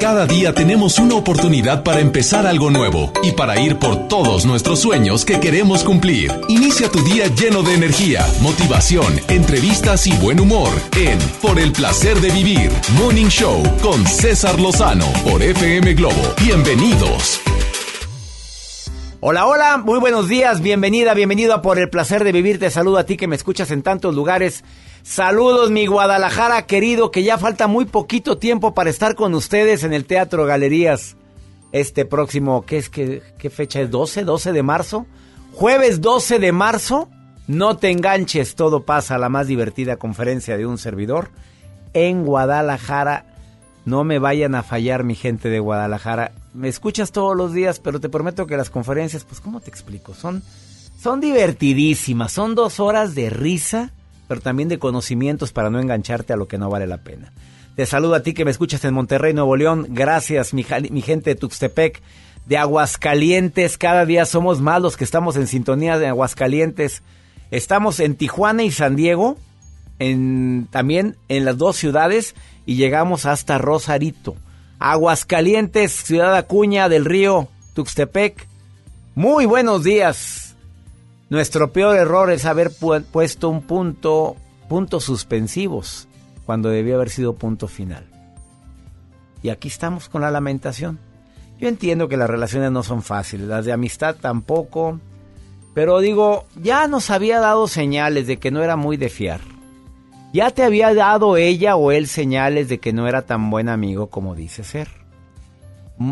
[0.00, 4.78] Cada día tenemos una oportunidad para empezar algo nuevo y para ir por todos nuestros
[4.78, 6.30] sueños que queremos cumplir.
[6.48, 12.20] Inicia tu día lleno de energía, motivación, entrevistas y buen humor en Por el placer
[12.20, 16.22] de vivir, Morning Show con César Lozano por FM Globo.
[16.40, 17.40] Bienvenidos.
[19.18, 22.60] Hola, hola, muy buenos días, bienvenida, bienvenido a Por el placer de vivir.
[22.60, 24.62] Te saludo a ti que me escuchas en tantos lugares.
[25.08, 29.94] Saludos, mi Guadalajara querido, que ya falta muy poquito tiempo para estar con ustedes en
[29.94, 31.16] el Teatro Galerías.
[31.72, 32.90] Este próximo, ¿qué es?
[32.90, 33.90] ¿Qué, qué fecha es?
[33.90, 34.26] ¿12?
[34.26, 35.06] ¿12 de marzo?
[35.54, 37.08] Jueves 12 de marzo.
[37.46, 41.30] No te enganches, todo pasa, la más divertida conferencia de un servidor
[41.94, 43.24] en Guadalajara.
[43.86, 46.32] No me vayan a fallar, mi gente de Guadalajara.
[46.52, 50.12] Me escuchas todos los días, pero te prometo que las conferencias, pues, ¿cómo te explico?
[50.12, 50.42] Son,
[51.00, 52.30] son divertidísimas.
[52.30, 53.94] Son dos horas de risa,
[54.28, 57.32] pero también de conocimientos para no engancharte a lo que no vale la pena.
[57.74, 59.86] Te saludo a ti que me escuchas en Monterrey, Nuevo León.
[59.90, 62.02] Gracias, mi, gente de Tuxtepec,
[62.46, 63.78] de Aguascalientes.
[63.78, 67.02] Cada día somos más los que estamos en sintonía de Aguascalientes.
[67.50, 69.36] Estamos en Tijuana y San Diego,
[70.00, 72.34] en, también en las dos ciudades,
[72.66, 74.36] y llegamos hasta Rosarito.
[74.80, 78.46] Aguascalientes, Ciudad Acuña del Río, Tuxtepec.
[79.14, 80.47] Muy buenos días.
[81.30, 84.36] Nuestro peor error es haber pu puesto un punto,
[84.68, 86.08] puntos suspensivos,
[86.46, 88.06] cuando debió haber sido punto final.
[89.42, 90.98] Y aquí estamos con la lamentación.
[91.58, 95.00] Yo entiendo que las relaciones no son fáciles, las de amistad tampoco,
[95.74, 99.40] pero digo, ya nos había dado señales de que no era muy de fiar.
[100.32, 104.08] Ya te había dado ella o él señales de que no era tan buen amigo
[104.08, 104.88] como dice ser.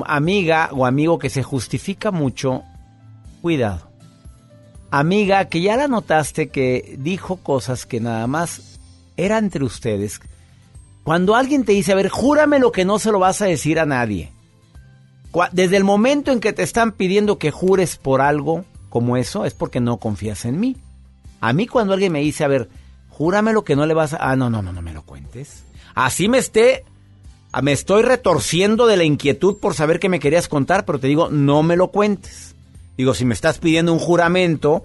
[0.04, 2.62] Amiga o amigo que se justifica mucho,
[3.40, 3.85] cuidado.
[4.98, 8.78] Amiga que ya la notaste que dijo cosas que nada más
[9.16, 10.20] eran entre ustedes.
[11.02, 13.78] Cuando alguien te dice, a ver, júrame lo que no se lo vas a decir
[13.78, 14.32] a nadie.
[15.52, 19.54] Desde el momento en que te están pidiendo que jures por algo como eso, es
[19.54, 20.76] porque no confías en mí.
[21.40, 22.68] A mí cuando alguien me dice, a ver,
[23.16, 24.18] Júrame lo que no le vas a...
[24.18, 25.64] Ah, no, no, no, no me lo cuentes.
[25.94, 26.84] Así me esté...
[27.62, 31.30] Me estoy retorciendo de la inquietud por saber que me querías contar, pero te digo,
[31.30, 32.54] no me lo cuentes.
[32.96, 34.84] Digo, si me estás pidiendo un juramento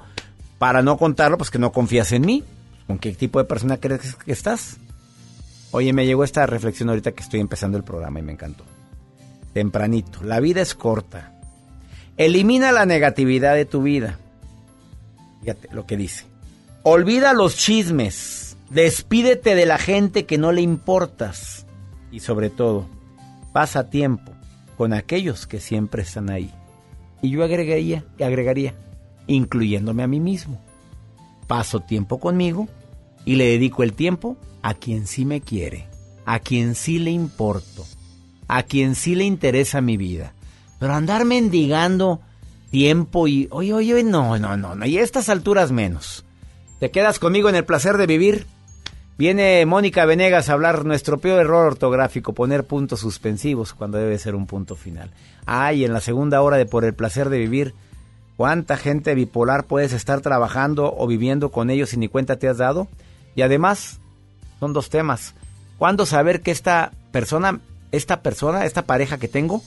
[0.58, 2.44] para no contarlo, pues que no confías en mí.
[2.88, 4.78] ¿Con qué tipo de persona crees que estás?
[5.72, 8.66] Oye, me llegó esta reflexión ahorita que estoy empezando el programa y me encantó.
[9.54, 11.34] Tempranito, la vida es corta.
[12.18, 14.20] Elimina la negatividad de tu vida.
[15.42, 16.26] Fíjate lo que dice.
[16.84, 18.58] Olvida los chismes.
[18.70, 21.66] Despídete de la gente que no le importas.
[22.12, 22.88] Y sobre todo,
[23.54, 24.34] pasa tiempo
[24.78, 26.54] con aquellos que siempre están ahí.
[27.22, 28.74] Y yo agregaría, agregaría,
[29.28, 30.62] incluyéndome a mí mismo.
[31.48, 32.68] Paso tiempo conmigo
[33.26, 35.88] y le dedico el tiempo a quien sí me quiere,
[36.26, 37.86] a quien sí le importo,
[38.48, 40.34] a quien sí le interesa mi vida.
[40.80, 42.22] Pero andar mendigando
[42.72, 46.26] tiempo y, oye, oye, no, no, no, no, y a estas alturas menos.
[46.80, 48.48] ¿Te quedas conmigo en el placer de vivir?
[49.22, 54.34] Viene Mónica Venegas a hablar nuestro peor error ortográfico, poner puntos suspensivos cuando debe ser
[54.34, 55.12] un punto final.
[55.46, 57.76] Ay, en la segunda hora de Por el placer de vivir,
[58.36, 62.58] ¿cuánta gente bipolar puedes estar trabajando o viviendo con ellos y ni cuenta te has
[62.58, 62.88] dado?
[63.36, 64.00] Y además,
[64.60, 65.36] son dos temas.
[65.78, 67.60] ¿Cuándo saber que esta persona,
[67.92, 69.62] esta persona, esta pareja que tengo,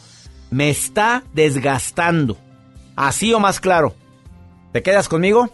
[0.50, 2.38] me está desgastando?
[2.96, 3.94] Así o más claro.
[4.72, 5.48] ¿Te quedas conmigo?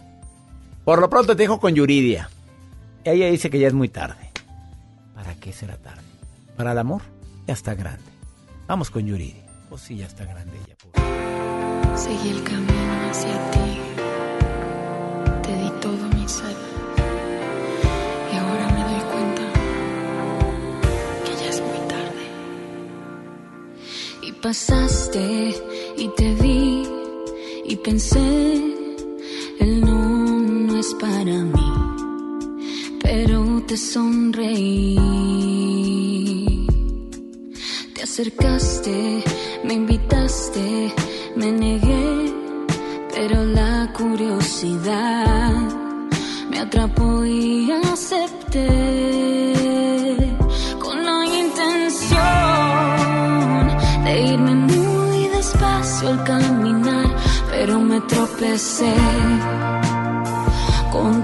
[0.85, 2.31] Por lo pronto te dejo con Yuridia.
[3.03, 4.29] Ella dice que ya es muy tarde.
[5.15, 6.03] ¿Para qué será tarde?
[6.55, 7.01] Para el amor
[7.47, 8.03] ya está grande.
[8.67, 9.43] Vamos con Yuridia.
[9.69, 10.75] Pues sí, ya está grande ella.
[11.97, 13.79] Seguí el camino hacia ti.
[15.43, 16.55] Te di todo mi ser.
[18.31, 19.41] Y ahora me doy cuenta
[21.25, 22.25] que ya es muy tarde.
[24.21, 25.55] Y pasaste
[25.97, 26.87] y te vi
[27.65, 28.75] y pensé,
[29.59, 31.71] el no es para mí,
[33.11, 34.95] pero te sonreí.
[37.93, 39.21] Te acercaste,
[39.65, 40.93] me invitaste,
[41.35, 42.33] me negué,
[43.13, 45.51] pero la curiosidad
[46.49, 48.63] me atrapó y acepté.
[50.79, 52.15] Con la intención
[54.05, 57.13] de irme muy despacio al caminar,
[57.51, 58.95] pero me tropecé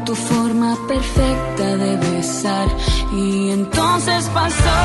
[0.07, 2.67] tu forma perfecta de besar.
[3.11, 4.79] Y entonces pasó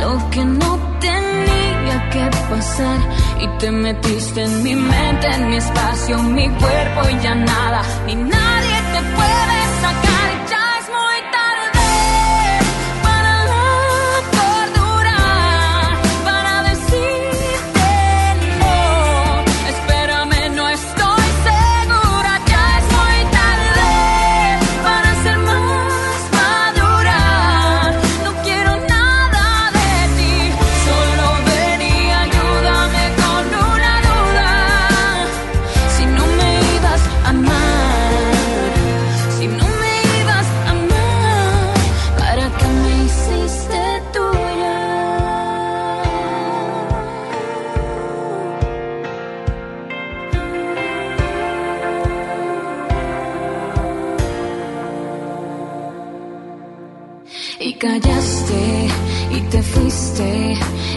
[0.00, 2.98] lo que no tenía que pasar
[3.42, 7.82] y te metiste en mi mente, en mi espacio, en mi cuerpo y ya nada,
[8.06, 9.61] ni nadie te puede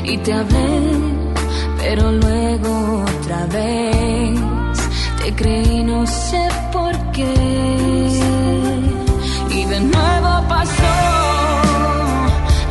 [0.08, 0.82] y te hablé,
[1.78, 4.40] pero luego otra vez
[5.22, 7.34] te creí no sé por qué.
[9.50, 10.96] Y de nuevo pasó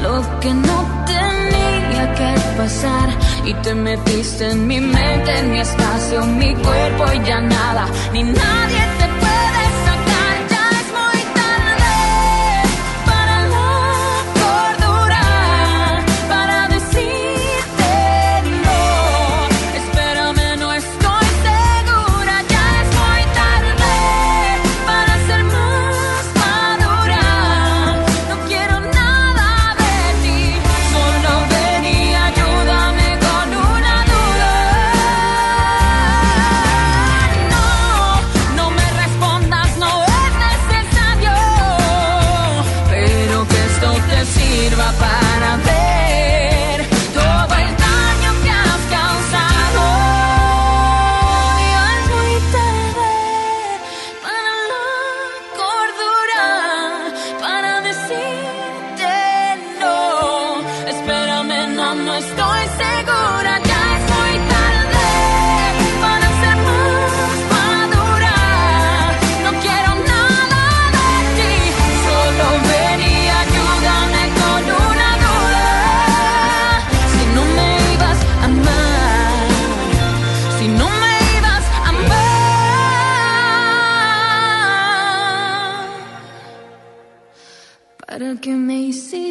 [0.03, 3.09] lo que no tenía que pasar.
[3.45, 7.87] Y te metiste en mi mente, en mi espacio, en mi cuerpo y ya nada,
[8.13, 8.94] ni nadie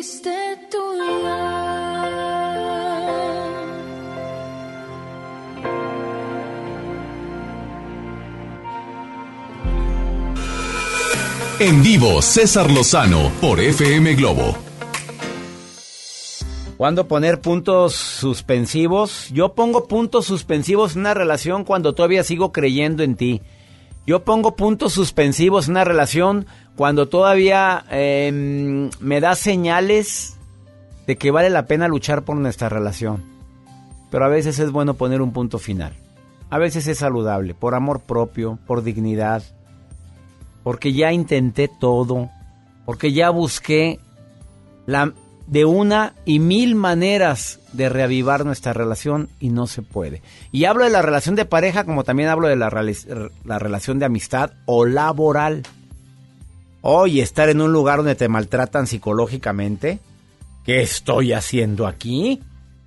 [0.03, 1.39] hiciste tuya?
[11.59, 14.57] En vivo, César Lozano por FM Globo.
[16.75, 19.29] ¿Cuándo poner puntos suspensivos?
[19.29, 23.41] Yo pongo puntos suspensivos en una relación cuando todavía sigo creyendo en ti.
[24.05, 26.45] Yo pongo puntos suspensivos en una relación
[26.75, 30.37] cuando todavía em, me da señales
[31.07, 33.23] de que vale la pena luchar por nuestra relación.
[34.11, 35.93] Pero a veces es bueno poner un punto final.
[36.49, 39.41] A veces es saludable, por amor propio, por dignidad,
[40.63, 42.29] porque ya intenté todo,
[42.85, 43.99] porque ya busqué
[44.85, 45.13] la,
[45.47, 50.21] de una y mil maneras de reavivar nuestra relación y no se puede.
[50.51, 52.69] Y hablo de la relación de pareja como también hablo de la,
[53.43, 55.63] la relación de amistad o laboral.
[56.81, 59.99] Oye, estar en un lugar donde te maltratan psicológicamente.
[60.65, 62.41] ¿Qué estoy haciendo aquí?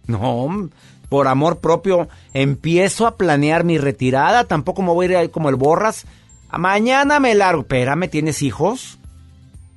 [0.07, 0.71] No,
[1.09, 4.45] por amor propio empiezo a planear mi retirada.
[4.45, 6.07] Tampoco me voy a ir como el borras.
[6.51, 7.63] Mañana me largo.
[7.63, 8.99] Espérame, ¿tienes hijos?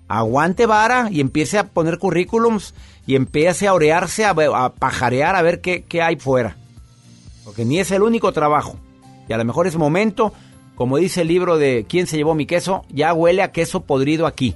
[0.10, 2.74] Aguante vara y empiece a poner currículums
[3.06, 4.34] y empiece a orearse, a,
[4.74, 6.58] pajarear a ver qué, qué hay fuera.
[7.46, 8.78] Porque ni es el único trabajo.
[9.28, 10.34] Y a lo mejor es momento,
[10.76, 12.84] como dice el libro de ¿Quién se llevó mi queso?
[12.90, 14.56] Ya huele a queso podrido aquí.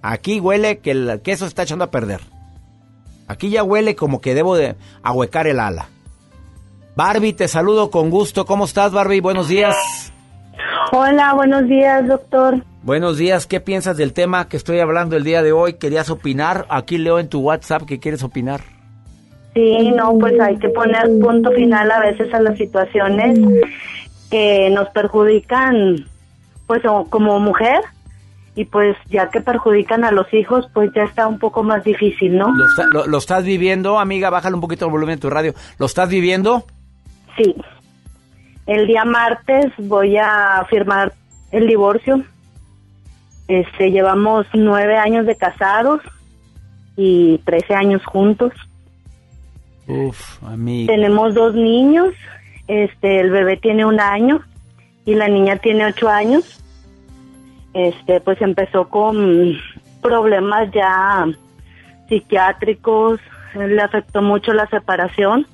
[0.00, 2.22] Aquí huele que el queso está echando a perder.
[3.26, 5.90] Aquí ya huele como que debo de ahuecar el ala.
[6.96, 8.46] Barbie, te saludo con gusto.
[8.46, 9.20] ¿Cómo estás, Barbie?
[9.20, 9.76] Buenos días.
[10.92, 12.62] Hola, buenos días, doctor.
[12.82, 13.46] Buenos días.
[13.46, 15.74] ¿Qué piensas del tema que estoy hablando el día de hoy?
[15.74, 16.66] ¿Querías opinar?
[16.70, 18.60] Aquí leo en tu WhatsApp que quieres opinar.
[19.54, 23.38] Sí, no, pues hay que poner punto final a veces a las situaciones
[24.30, 26.06] que nos perjudican,
[26.66, 27.80] pues como mujer,
[28.54, 32.36] y pues ya que perjudican a los hijos, pues ya está un poco más difícil,
[32.38, 32.48] ¿no?
[32.54, 34.30] ¿Lo, está- lo- lo estás viviendo, amiga?
[34.30, 35.54] Bájale un poquito el volumen de tu radio.
[35.78, 36.64] ¿Lo estás viviendo?
[37.36, 37.54] Sí.
[38.68, 41.14] El día martes voy a firmar
[41.52, 42.22] el divorcio.
[43.48, 46.02] Este, llevamos nueve años de casados
[46.94, 48.52] y trece años juntos.
[49.86, 50.84] Uf, mí.
[50.86, 52.12] Tenemos dos niños,
[52.66, 54.42] este, el bebé tiene un año
[55.06, 56.62] y la niña tiene ocho años.
[57.72, 59.56] Este, pues empezó con
[60.02, 61.24] problemas ya
[62.10, 63.18] psiquiátricos,
[63.54, 65.46] le afectó mucho la separación.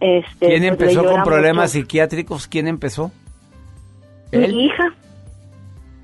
[0.00, 2.46] Este, ¿Quién pues, empezó con problemas psiquiátricos?
[2.46, 3.10] ¿Quién empezó?
[4.32, 4.94] Mi hija.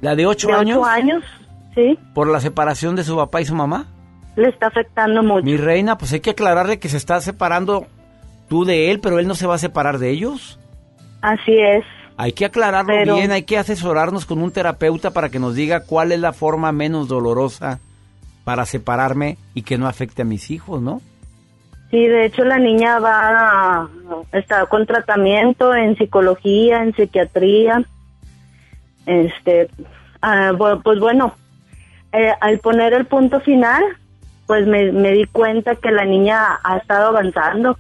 [0.00, 0.78] ¿La de ocho años?
[0.78, 1.24] Ocho años,
[1.74, 1.98] sí.
[2.14, 3.86] ¿Por la separación de su papá y su mamá?
[4.36, 5.44] Le está afectando mucho.
[5.44, 7.86] Mi reina, pues hay que aclararle que se está separando
[8.48, 10.58] tú de él, pero él no se va a separar de ellos.
[11.20, 11.84] Así es.
[12.16, 16.12] Hay que aclararlo bien, hay que asesorarnos con un terapeuta para que nos diga cuál
[16.12, 17.80] es la forma menos dolorosa
[18.44, 21.00] para separarme y que no afecte a mis hijos, ¿no?
[21.92, 23.86] Sí, de hecho la niña va,
[24.32, 27.84] está con tratamiento en psicología, en psiquiatría.
[29.04, 29.68] Este,
[30.22, 31.34] ah, pues bueno,
[32.12, 33.84] eh, al poner el punto final,
[34.46, 37.76] pues me, di cuenta que la niña ha estado avanzando.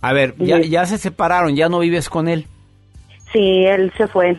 [0.00, 2.46] A ver, ya, ya se separaron, ya no vives con él.
[3.30, 4.38] Sí, él se fue.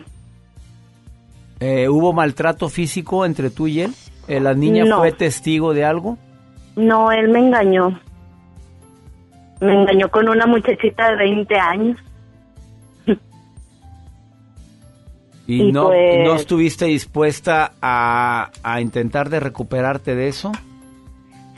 [1.60, 3.92] Eh, ¿Hubo maltrato físico entre tú y él?
[4.26, 6.18] Eh, ¿La niña fue testigo de algo?
[6.74, 8.00] No, él me engañó.
[9.60, 11.98] Me engañó con una muchachita de 20 años.
[15.46, 20.52] ¿Y, no, pues no estuviste dispuesta a, a intentar de recuperarte de eso?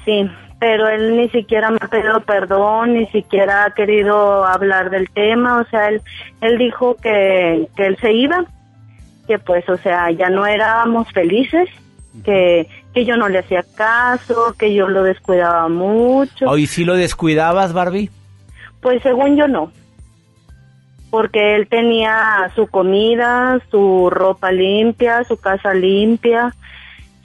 [0.05, 5.09] Sí, pero él ni siquiera me ha pedido perdón, ni siquiera ha querido hablar del
[5.11, 6.02] tema, o sea, él,
[6.40, 8.45] él dijo que, que él se iba,
[9.26, 11.69] que pues, o sea, ya no éramos felices,
[12.25, 16.57] que, que yo no le hacía caso, que yo lo descuidaba mucho.
[16.57, 18.11] ¿Y si lo descuidabas, Barbie?
[18.81, 19.73] Pues según yo no,
[21.11, 26.55] porque él tenía su comida, su ropa limpia, su casa limpia.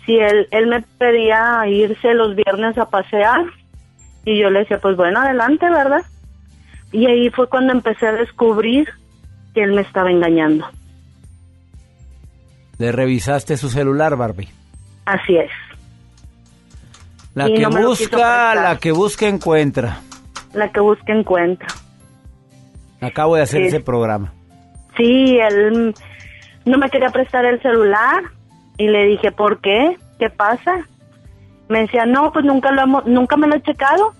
[0.05, 3.45] Si él, él me pedía irse los viernes a pasear
[4.25, 6.01] y yo le decía, pues bueno, adelante, ¿verdad?
[6.91, 8.87] Y ahí fue cuando empecé a descubrir
[9.53, 10.65] que él me estaba engañando.
[12.77, 14.49] ¿Le revisaste su celular, Barbie?
[15.05, 15.51] Así es.
[17.33, 19.99] La que busca, la que busca encuentra.
[20.53, 21.67] La que busca encuentra.
[23.01, 24.31] Acabo de hacer ese programa.
[24.95, 25.93] Sí, él
[26.65, 28.23] no me quería prestar el celular
[28.77, 29.97] y le dije, ¿por qué?
[30.19, 30.87] ¿Qué pasa?
[31.69, 34.13] Me decía, no, pues nunca, lo nunca me lo he checado.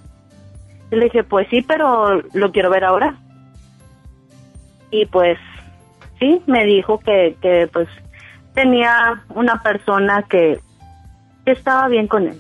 [0.92, 3.16] Y le dije, pues sí, pero lo quiero ver ahora.
[4.90, 5.38] Y pues
[6.20, 7.88] sí, me dijo que, que pues
[8.54, 10.60] tenía una persona que,
[11.52, 12.40] estaba bien con él.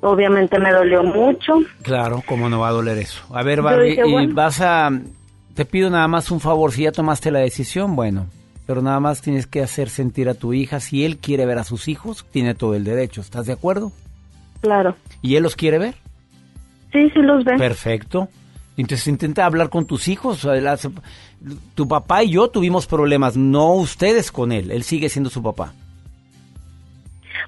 [0.00, 1.60] Obviamente me dolió mucho.
[1.82, 3.22] Claro, ¿cómo no va a doler eso?
[3.32, 4.90] A ver, Barbie, y vas a...
[5.54, 8.26] Te pido nada más un favor, si ya tomaste la decisión, bueno,
[8.66, 11.64] pero nada más tienes que hacer sentir a tu hija, si él quiere ver a
[11.64, 13.92] sus hijos, tiene todo el derecho, ¿estás de acuerdo?
[14.60, 14.96] Claro.
[15.22, 15.94] ¿Y él los quiere ver?
[16.92, 17.56] Sí, sí los ve.
[17.56, 18.28] Perfecto.
[18.76, 20.46] Entonces intenta hablar con tus hijos.
[21.74, 25.72] Tu papá y yo tuvimos problemas, no ustedes con él, él sigue siendo su papá.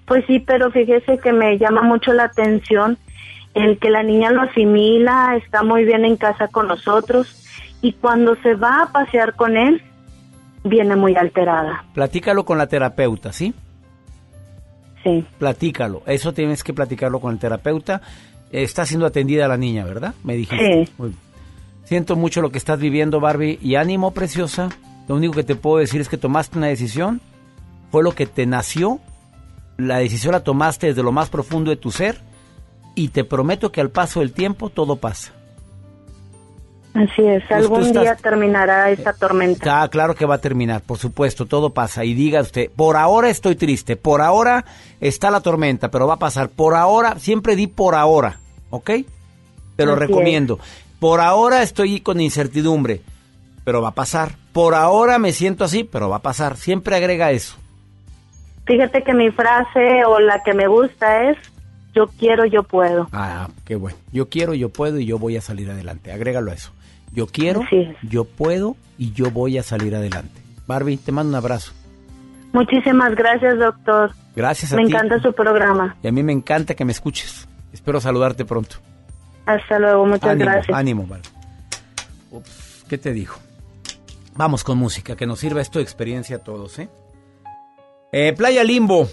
[0.06, 2.98] Pues sí, pero fíjese que me llama mucho la atención
[3.54, 7.42] el que la niña lo asimila, está muy bien en casa con nosotros
[7.80, 9.82] y cuando se va a pasear con él,
[10.62, 11.84] viene muy alterada.
[11.94, 13.54] Platícalo con la terapeuta, ¿sí?
[15.02, 15.25] Sí.
[15.38, 18.02] Platícalo, eso tienes que platicarlo con el terapeuta.
[18.52, 20.14] Está siendo atendida la niña, ¿verdad?
[20.22, 20.86] Me dijiste.
[20.86, 21.14] Sí.
[21.84, 24.68] Siento mucho lo que estás viviendo, Barbie, y ánimo, preciosa.
[25.08, 27.20] Lo único que te puedo decir es que tomaste una decisión,
[27.90, 29.00] fue lo que te nació
[29.76, 32.21] la decisión la tomaste desde lo más profundo de tu ser
[32.95, 35.33] y te prometo que al paso del tiempo todo pasa.
[36.95, 39.83] Así es, pues algún día terminará esa tormenta.
[39.83, 42.06] Ah, claro que va a terminar, por supuesto, todo pasa.
[42.06, 44.64] Y diga usted, por ahora estoy triste, por ahora
[44.99, 46.49] está la tormenta, pero va a pasar.
[46.49, 48.40] Por ahora, siempre di por ahora,
[48.71, 48.90] ¿ok?
[49.76, 50.59] Te lo recomiendo.
[50.99, 53.02] Por ahora estoy con incertidumbre,
[53.62, 54.37] pero va a pasar.
[54.54, 56.56] Por ahora me siento así, pero va a pasar.
[56.56, 57.56] Siempre agrega eso.
[58.66, 61.38] Fíjate que mi frase o la que me gusta es,
[61.94, 63.08] yo quiero, yo puedo.
[63.12, 63.96] Ah, qué bueno.
[64.12, 66.12] Yo quiero, yo puedo y yo voy a salir adelante.
[66.12, 66.73] Agrégalo a eso.
[67.12, 67.62] Yo quiero,
[68.02, 70.42] yo puedo y yo voy a salir adelante.
[70.66, 71.73] Barbie, te mando un abrazo.
[72.52, 74.11] Muchísimas gracias, doctor.
[74.35, 74.82] Gracias a ti.
[74.82, 75.96] Me encanta su programa.
[76.02, 77.49] Y a mí me encanta que me escuches.
[77.73, 78.76] Espero saludarte pronto.
[79.46, 80.76] Hasta luego, muchas gracias.
[80.76, 81.28] Ánimo, Barbie.
[82.32, 83.38] Ups, ¿qué te dijo?
[84.35, 86.88] Vamos con música, que nos sirva esto de experiencia a todos, ¿eh?
[88.18, 89.11] Eh, Playa Limbo,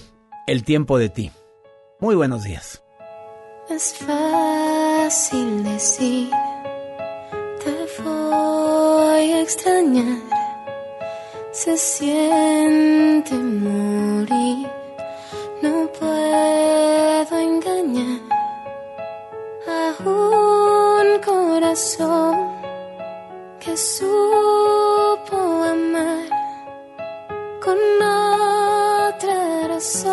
[0.47, 1.29] el tiempo de ti.
[1.99, 2.81] Muy buenos días.
[3.69, 6.29] Es fácil decir,
[7.61, 10.21] te voy a extrañar.
[11.51, 14.69] Se siente morir,
[15.61, 18.21] no puedo engañar
[21.25, 22.35] corazón
[23.59, 24.92] que supo
[29.83, 30.12] otra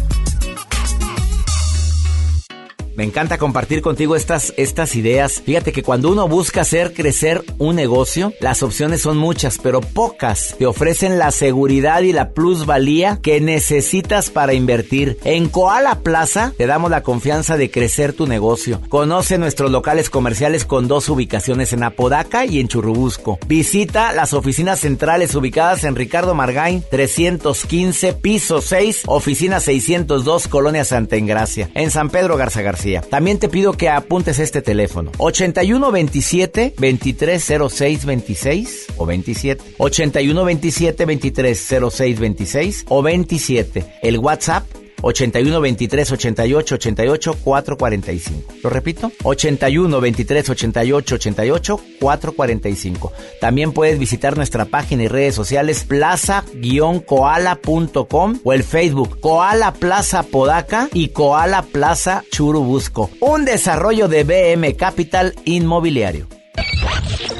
[3.01, 5.41] Me encanta compartir contigo estas, estas ideas.
[5.43, 10.55] Fíjate que cuando uno busca hacer crecer un negocio, las opciones son muchas, pero pocas
[10.59, 15.17] te ofrecen la seguridad y la plusvalía que necesitas para invertir.
[15.23, 18.79] En Koala Plaza te damos la confianza de crecer tu negocio.
[18.89, 23.39] Conoce nuestros locales comerciales con dos ubicaciones en Apodaca y en Churubusco.
[23.47, 31.15] Visita las oficinas centrales ubicadas en Ricardo Margain 315, piso 6, oficina 602, Colonia Santa
[31.15, 32.90] Engracia, en San Pedro Garza García.
[32.99, 35.11] También te pido que apuntes este teléfono.
[35.19, 39.63] 8127 2306 26 o 27.
[39.77, 43.85] 8127 2306 26 o 27.
[44.01, 44.65] El WhatsApp
[45.01, 48.53] 81 23 88 88 445.
[48.63, 49.11] ¿Lo repito?
[49.23, 53.11] 81 23 88 88 445.
[53.39, 60.89] También puedes visitar nuestra página y redes sociales plaza-koala.com o el Facebook Koala Plaza Podaca
[60.93, 63.09] y Koala Plaza Churubusco.
[63.19, 66.27] Un desarrollo de BM Capital Inmobiliario.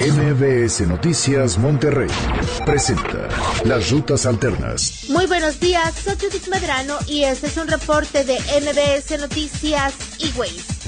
[0.02, 2.10] MBS Noticias Monterrey
[2.66, 3.28] presenta
[3.66, 5.06] Las Rutas Alternas.
[5.10, 10.36] Muy buenos días, soy Judith Medrano y este es un reporte de MBS Noticias y
[10.36, 10.81] Ways.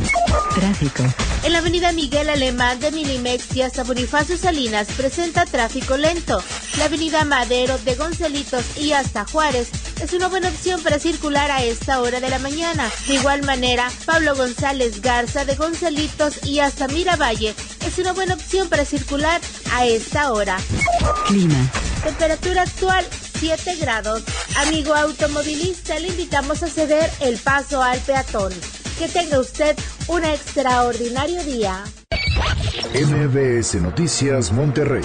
[0.55, 1.03] Tráfico.
[1.43, 6.41] En la avenida Miguel Alemán de Minimex y hasta Bonifacio Salinas presenta tráfico lento.
[6.77, 9.69] La avenida Madero de Gonzalitos y hasta Juárez
[10.01, 12.89] es una buena opción para circular a esta hora de la mañana.
[13.07, 17.53] De igual manera, Pablo González Garza de Gonzalitos y hasta Miravalle
[17.85, 19.41] es una buena opción para circular
[19.73, 20.57] a esta hora.
[21.27, 21.71] Clima.
[22.03, 23.05] Temperatura actual
[23.39, 24.23] 7 grados.
[24.55, 28.53] Amigo automovilista, le invitamos a ceder el paso al peatón.
[28.97, 29.75] Que tenga usted
[30.07, 31.83] un extraordinario día.
[32.93, 35.01] MBS Noticias Monterrey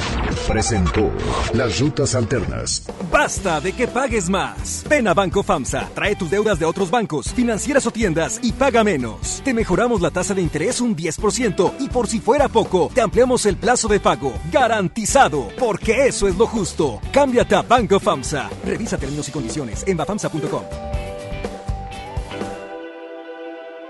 [0.46, 1.11] presentó
[1.55, 2.83] Las Rutas Alternas.
[3.11, 4.85] Basta de que pagues más.
[4.88, 8.85] Ven a Banco FAMSA, trae tus deudas de otros bancos, financieras o tiendas y paga
[8.85, 9.40] menos.
[9.42, 13.46] Te mejoramos la tasa de interés un 10% y por si fuera poco, te ampliamos
[13.46, 14.35] el plazo de pago.
[14.53, 17.01] Garantizado, porque eso es lo justo.
[17.11, 18.51] Cámbiate a Banco FAMSA.
[18.66, 20.64] Revisa términos y condiciones en bafamsa.com.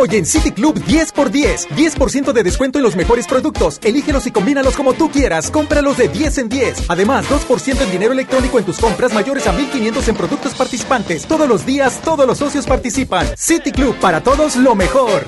[0.00, 1.68] Hoy en City Club 10 por 10.
[1.76, 3.78] 10% de descuento en los mejores productos.
[3.84, 5.50] Elígelos y combínalos como tú quieras.
[5.50, 6.84] Cómpralos de 10 en 10.
[6.88, 11.26] Además, 2% en dinero electrónico en tus compras mayores a 1500 en productos participantes.
[11.26, 13.26] Todos los días, todos los socios participan.
[13.36, 15.26] City Club, para todos lo mejor.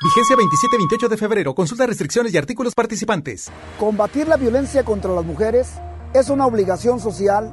[0.00, 1.52] Vigencia 27-28 de febrero.
[1.52, 3.50] Consulta restricciones y artículos participantes.
[3.80, 5.70] Combatir la violencia contra las mujeres
[6.14, 7.52] es una obligación social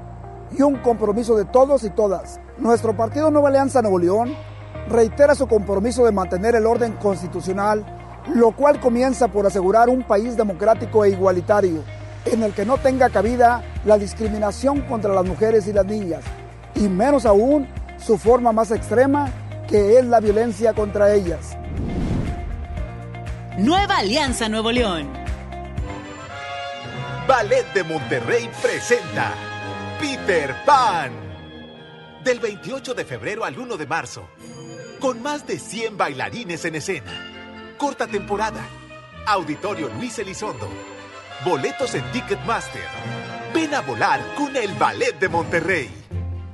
[0.56, 2.40] y un compromiso de todos y todas.
[2.60, 4.53] Nuestro partido Nueva Alianza Nuevo León
[4.90, 7.86] reitera su compromiso de mantener el orden constitucional,
[8.34, 11.84] lo cual comienza por asegurar un país democrático e igualitario,
[12.26, 16.24] en el que no tenga cabida la discriminación contra las mujeres y las niñas,
[16.76, 17.68] y menos aún
[17.98, 19.30] su forma más extrema,
[19.68, 21.58] que es la violencia contra ellas.
[23.58, 25.08] Nueva Alianza Nuevo León.
[27.28, 29.32] Ballet de Monterrey presenta
[30.00, 31.12] Peter Pan.
[32.24, 34.28] Del 28 de febrero al 1 de marzo.
[35.04, 37.12] Con más de 100 bailarines en escena.
[37.78, 38.66] Corta temporada.
[39.28, 40.70] Auditorio Luis Elizondo.
[41.44, 42.88] Boletos en Ticketmaster.
[43.54, 46.03] Ven a volar con el Ballet de Monterrey.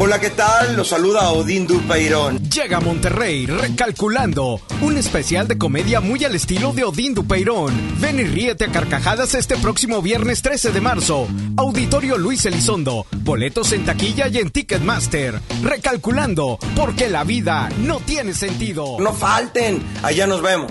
[0.00, 0.76] Hola, ¿qué tal?
[0.76, 2.38] Los saluda Odín Dupeirón.
[2.50, 7.74] Llega a Monterrey Recalculando, un especial de comedia muy al estilo de Odín Dupeirón.
[7.98, 11.26] Ven y ríete a carcajadas este próximo viernes 13 de marzo.
[11.56, 13.06] Auditorio Luis Elizondo.
[13.22, 15.40] Boletos en taquilla y en Ticketmaster.
[15.64, 19.00] Recalculando, porque la vida no tiene sentido.
[19.00, 20.70] No falten, allá nos vemos.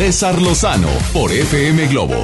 [0.00, 2.14] César Lozano por FM Globo.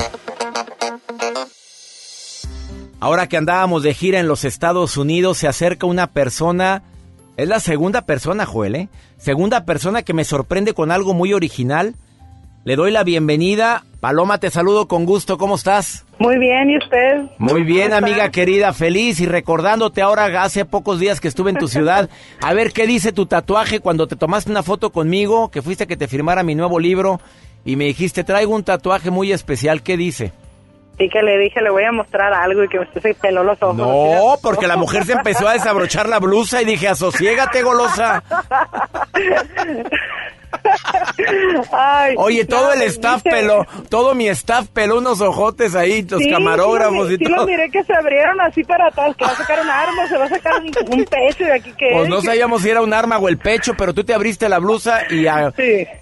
[3.01, 6.83] Ahora que andábamos de gira en los Estados Unidos, se acerca una persona,
[7.37, 8.89] es la segunda persona, Joel, ¿eh?
[9.19, 11.97] Segunda persona que me sorprende con algo muy original.
[12.65, 13.85] Le doy la bienvenida.
[14.01, 15.37] Paloma, te saludo con gusto.
[15.37, 16.07] ¿Cómo estás?
[16.19, 17.31] Muy bien, ¿y usted?
[17.37, 21.69] Muy bien, amiga querida, feliz y recordándote ahora hace pocos días que estuve en tu
[21.69, 22.09] ciudad.
[22.41, 25.87] A ver qué dice tu tatuaje cuando te tomaste una foto conmigo, que fuiste a
[25.87, 27.21] que te firmara mi nuevo libro
[27.67, 30.33] y me dijiste, traigo un tatuaje muy especial, ¿qué dice?
[30.97, 33.61] Sí, que le dije, le voy a mostrar algo y que usted se peló los
[33.61, 33.77] ojos.
[33.77, 38.23] No, porque la mujer se empezó a desabrochar la blusa y dije, asosiégate, golosa.
[42.17, 47.19] Oye, todo el staff peló, todo mi staff peló unos ojotes ahí, los camarógrafos y
[47.19, 47.29] todo.
[47.29, 50.09] Sí, lo miré que se abrieron así para atrás, que va a sacar un arma,
[50.09, 50.71] se va a sacar un,
[51.05, 53.95] pecho de aquí que Pues no sabíamos si era un arma o el pecho, pero
[53.95, 55.27] tú te abriste la blusa y,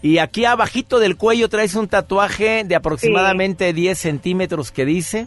[0.03, 5.27] y aquí abajito del cuello traes un tatuaje de aproximadamente 10 centímetros que dice...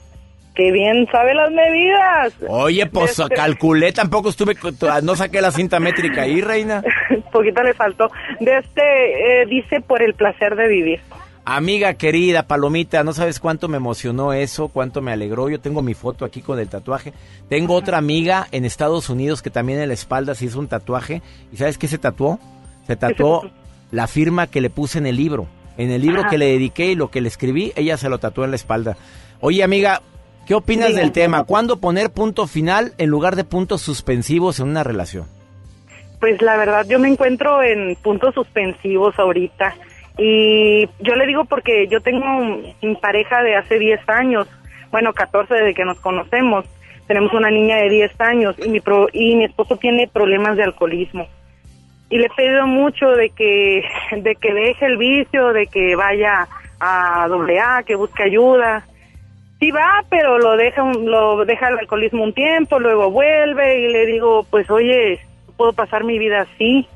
[0.57, 2.33] ¡Qué bien sabe las medidas!
[2.49, 4.55] Oye, pues este- calculé, tampoco estuve,
[5.03, 6.83] no saqué la cinta métrica ahí, reina.
[7.31, 8.09] Poquito le faltó.
[8.39, 10.99] De este, eh, dice, por el placer de vivir.
[11.45, 15.47] Amiga querida, Palomita, no sabes cuánto me emocionó eso, cuánto me alegró.
[15.47, 17.13] Yo tengo mi foto aquí con el tatuaje.
[17.49, 21.21] Tengo otra amiga en Estados Unidos que también en la espalda se hizo un tatuaje.
[21.53, 22.39] ¿Y sabes qué se tatuó?
[22.87, 23.49] Se tatuó
[23.91, 25.47] la firma que le puse en el libro.
[25.77, 28.43] En el libro que le dediqué y lo que le escribí, ella se lo tatuó
[28.43, 28.97] en la espalda.
[29.39, 30.01] Oye, amiga,
[30.47, 31.43] ¿Qué opinas del tema?
[31.43, 35.25] ¿Cuándo poner punto final en lugar de puntos suspensivos en una relación?
[36.19, 39.75] Pues la verdad yo me encuentro en puntos suspensivos ahorita
[40.17, 42.25] y yo le digo porque yo tengo
[42.81, 44.47] mi pareja de hace 10 años,
[44.91, 46.65] bueno 14 desde que nos conocemos,
[47.07, 50.63] Tenemos una niña de 10 años y mi, pro- y mi esposo tiene problemas de
[50.63, 51.25] alcoholismo.
[52.09, 53.83] Y le he pedido mucho de que,
[54.17, 56.47] de que deje el vicio, de que vaya
[56.81, 58.85] a doble A, que busque ayuda.
[59.59, 64.05] Sí va, pero lo deja, lo deja el alcoholismo un tiempo, luego vuelve y le
[64.05, 65.19] digo, pues oye,
[65.57, 66.87] puedo pasar mi vida así.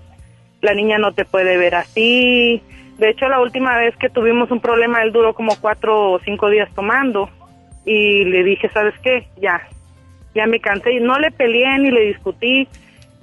[0.62, 2.62] La niña no te puede ver así.
[3.00, 6.52] De hecho, la última vez que tuvimos un problema, él duró como cuatro o cinco
[6.52, 7.30] días tomando.
[7.84, 9.28] Y le dije, ¿sabes qué?
[9.38, 9.60] Ya,
[10.36, 11.00] ya me cansé.
[11.00, 12.68] No le peleé ni le discutí.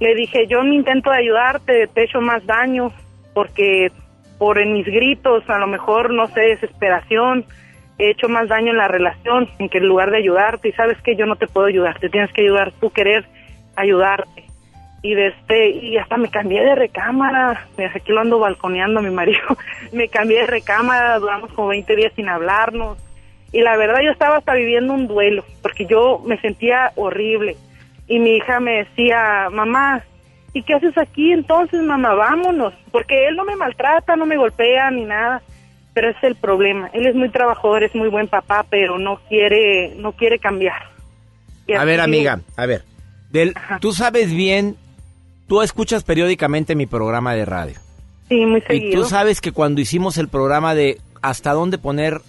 [0.00, 2.92] Le dije, yo mi intento de ayudarte te he hecho más daño
[3.34, 3.92] porque
[4.38, 7.44] por en mis gritos, a lo mejor, no sé, desesperación,
[7.98, 10.68] he hecho más daño en la relación en que en lugar de ayudarte.
[10.68, 13.26] Y sabes que yo no te puedo ayudar, te tienes que ayudar tú querer
[13.76, 14.44] ayudarte.
[15.02, 17.66] Y de este, y hasta me cambié de recámara.
[17.94, 19.40] Aquí lo ando balconeando a mi marido.
[19.92, 22.98] me cambié de recámara, duramos como 20 días sin hablarnos.
[23.52, 27.56] Y la verdad yo estaba hasta viviendo un duelo, porque yo me sentía horrible.
[28.06, 30.02] Y mi hija me decía, mamá,
[30.52, 32.14] ¿y qué haces aquí entonces, mamá?
[32.14, 32.74] Vámonos.
[32.90, 35.42] Porque él no me maltrata, no me golpea ni nada.
[35.98, 36.88] Pero ese es el problema.
[36.92, 40.80] Él es muy trabajador, es muy buen papá, pero no quiere, no quiere cambiar.
[41.66, 42.84] Y A ver, amiga, a ver.
[43.32, 44.76] Del, tú sabes bien,
[45.48, 47.74] tú escuchas periódicamente mi programa de radio.
[48.28, 49.02] Sí, muy Y seguido.
[49.02, 52.20] tú sabes que cuando hicimos el programa de hasta dónde poner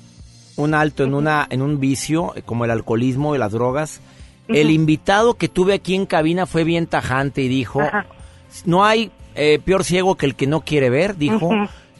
[0.55, 4.01] un alto en una en un vicio eh, como el alcoholismo y las drogas,
[4.47, 7.81] el invitado que tuve aquí en cabina fue bien tajante y dijo,
[8.65, 11.51] no hay eh, peor ciego que el que no quiere ver, dijo.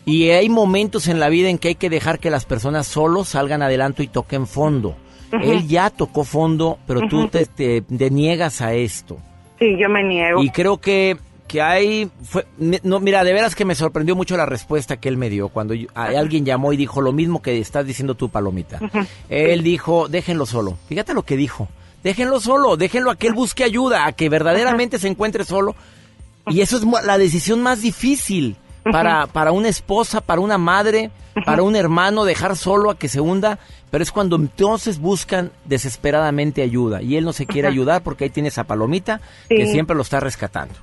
[0.10, 3.30] Y hay momentos en la vida en que hay que dejar que las personas solos
[3.30, 4.96] salgan adelante y toquen fondo.
[5.32, 9.18] Él ya tocó fondo, pero tú te, te- te niegas a esto.
[9.60, 10.42] Sí, yo me niego.
[10.42, 11.18] Y creo que,
[11.48, 12.10] que hay...
[12.24, 12.48] Fue,
[12.84, 15.76] no, mira, de veras que me sorprendió mucho la respuesta que él me dio cuando
[15.76, 18.80] yo- a- alguien llamó y dijo lo mismo que estás diciendo tú, Palomita.
[19.30, 20.78] Él dijo, déjenlo solo.
[20.88, 21.68] Fíjate lo que dijo.
[22.04, 25.76] Déjenlo solo, déjenlo a que él busque ayuda, a que verdaderamente se encuentre solo.
[26.48, 31.12] Y eso es la decisión más difícil para, para una esposa, para una madre,
[31.46, 33.60] para un hermano, dejar solo a que se hunda.
[33.92, 37.02] Pero es cuando entonces buscan desesperadamente ayuda.
[37.02, 37.74] Y él no se quiere Ajá.
[37.74, 40.76] ayudar porque ahí tienes a Palomita que siempre lo está rescatando.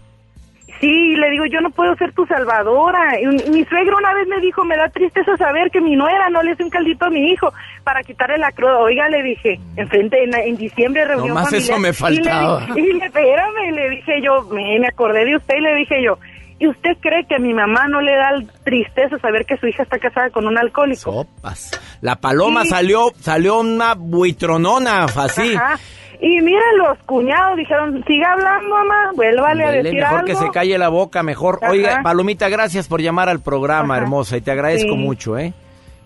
[0.80, 3.18] Sí, le digo, yo no puedo ser tu salvadora.
[3.18, 6.42] Y mi suegro una vez me dijo, me da tristeza saber que mi nuera no
[6.42, 7.50] le hace un caldito a mi hijo
[7.82, 8.78] para quitarle la cruda.
[8.80, 11.70] Oiga, le dije, enfrente, en, en diciembre, reunión Nomás familiar.
[11.70, 12.66] eso me faltaba.
[12.70, 15.74] Y le, y le- espérame, le dije yo, me, me acordé de usted y le
[15.76, 16.18] dije yo,
[16.58, 18.30] ¿y usted cree que a mi mamá no le da
[18.64, 21.00] tristeza saber que su hija está casada con un alcohólico?
[21.12, 21.70] Sopas.
[22.00, 22.68] La paloma Sí.
[22.70, 25.54] salió, salió una buitronona, así.
[25.54, 25.78] Ajá.
[26.20, 30.26] Y mira, los cuñados dijeron, siga hablando, mamá, vuélvale a decir mejor algo.
[30.26, 31.58] que se calle la boca, mejor.
[31.60, 31.72] Ajá.
[31.72, 34.02] Oiga, Palomita, gracias por llamar al programa, Ajá.
[34.04, 34.96] hermosa, y te agradezco Sí.
[34.98, 35.52] mucho, ¿eh?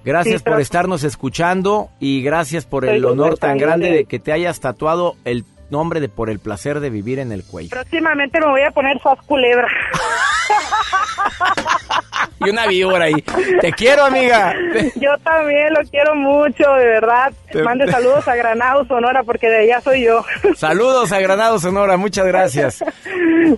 [0.05, 3.91] Gracias Sí, por estarnos escuchando y gracias por el honor tan grande.
[3.93, 7.44] de que te hayas tatuado el nombre de por el placer de vivir en el
[7.44, 7.70] cuello.
[7.70, 9.68] Próximamente me voy a poner Sas Culebra.
[12.44, 13.22] Y una víbora ahí.
[13.61, 14.54] Te quiero, amiga.
[14.96, 17.33] Yo también lo quiero mucho, de verdad.
[17.52, 20.24] Te- Mande saludos a Granado, Sonora, porque de allá soy yo.
[20.56, 22.83] Saludos a Granado, Sonora, muchas gracias.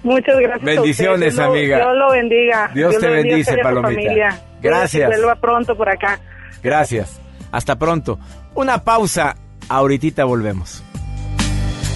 [0.03, 0.63] Muchas gracias.
[0.65, 1.45] Bendiciones, usted.
[1.45, 1.77] Dios lo- amiga.
[1.79, 2.71] Dios lo bendiga.
[2.75, 3.89] Dios te bendice, Palomita.
[4.03, 4.41] familia.
[4.61, 5.11] Gracias.
[5.11, 6.19] Que vuelva pronto por acá.
[6.63, 7.21] Gracias.
[7.53, 8.19] Hasta pronto.
[8.55, 9.37] Una pausa.
[9.69, 10.83] Ahorita volvemos.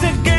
[0.00, 0.29] desde aquel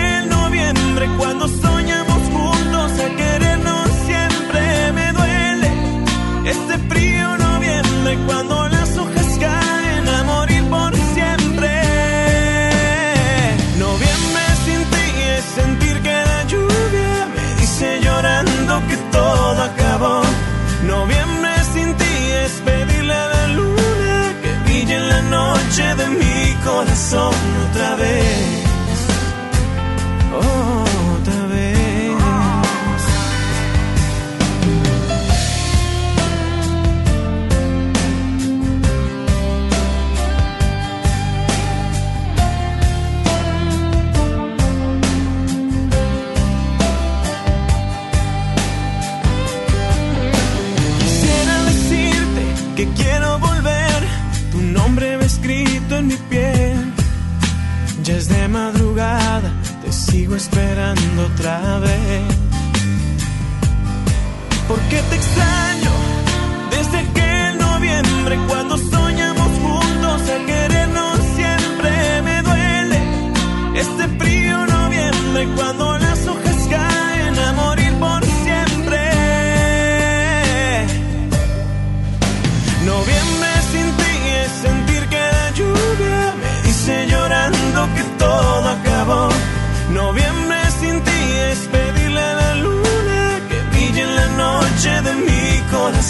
[61.41, 61.90] otra vez.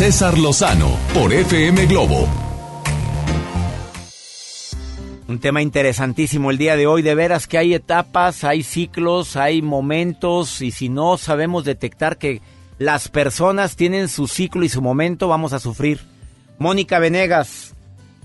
[0.00, 2.26] César Lozano por FM Globo.
[5.28, 7.02] Un tema interesantísimo el día de hoy.
[7.02, 12.40] De veras que hay etapas, hay ciclos, hay momentos y si no sabemos detectar que
[12.78, 16.00] las personas tienen su ciclo y su momento, vamos a sufrir.
[16.58, 17.74] Mónica Venegas,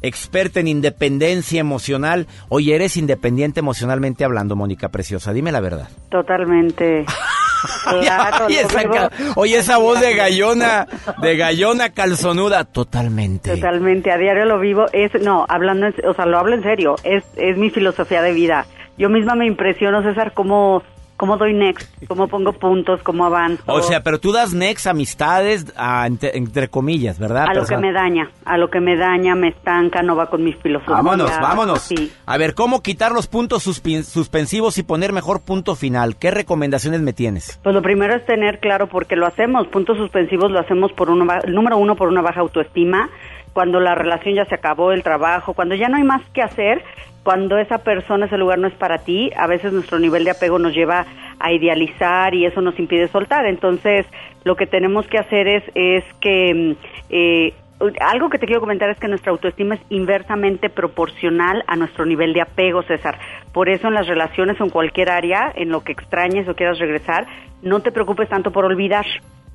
[0.02, 2.28] experta en independencia emocional.
[2.48, 5.34] Oye, eres independiente emocionalmente hablando, Mónica Preciosa.
[5.34, 5.90] Dime la verdad.
[6.10, 7.06] Totalmente.
[8.02, 10.88] Claro, Oye, esa, oye, esa voz de gallona,
[11.22, 13.52] de gallona calzonuda, totalmente.
[13.56, 14.86] Totalmente, a diario lo vivo.
[14.92, 16.96] Es, no, hablando, o sea, lo hablo en serio.
[17.04, 18.66] Es, es mi filosofía de vida.
[18.98, 20.84] Yo misma me impresiono, César, cómo,
[21.18, 23.64] cómo doy next, cómo pongo puntos, cómo avanzo.
[23.68, 27.46] O sea, pero tú das next amistades, a- entre, entre comillas, ¿verdad?
[27.50, 30.44] a lo que me daña, a lo que me daña, me estanca, no va con
[30.44, 30.96] mi filosofía.
[30.96, 31.82] Vámonos, vámonos.
[31.82, 32.12] Sí.
[32.26, 36.18] A ver, ¿cómo quitar los puntos suspensivos y poner mejor punto final?
[36.18, 37.60] ¿Qué recomendaciones me tienes?
[37.64, 39.68] Pues lo primero es tener claro por qué lo hacemos.
[39.68, 43.10] Puntos suspensivos lo hacemos por uno, ba- número uno por una baja autoestima,
[43.56, 46.84] cuando la relación ya se acabó, el trabajo, cuando ya no hay más que hacer,
[47.24, 50.60] cuando esa persona, ese lugar no es para ti, a veces nuestro nivel de apego
[50.60, 51.06] nos lleva
[51.40, 53.46] a idealizar y eso nos impide soltar.
[53.46, 54.06] Entonces,
[54.44, 56.54] lo que tenemos que hacer es, es que...
[56.54, 57.54] mm, eh,
[58.00, 62.34] algo que te quiero comentar es que nuestra autoestima es inversamente proporcional a nuestro nivel
[62.34, 63.20] de apego, César.
[63.52, 66.80] Por eso en las relaciones o en cualquier área, en lo que extrañes o quieras
[66.80, 67.28] regresar,
[67.62, 69.06] no te preocupes tanto por olvidar,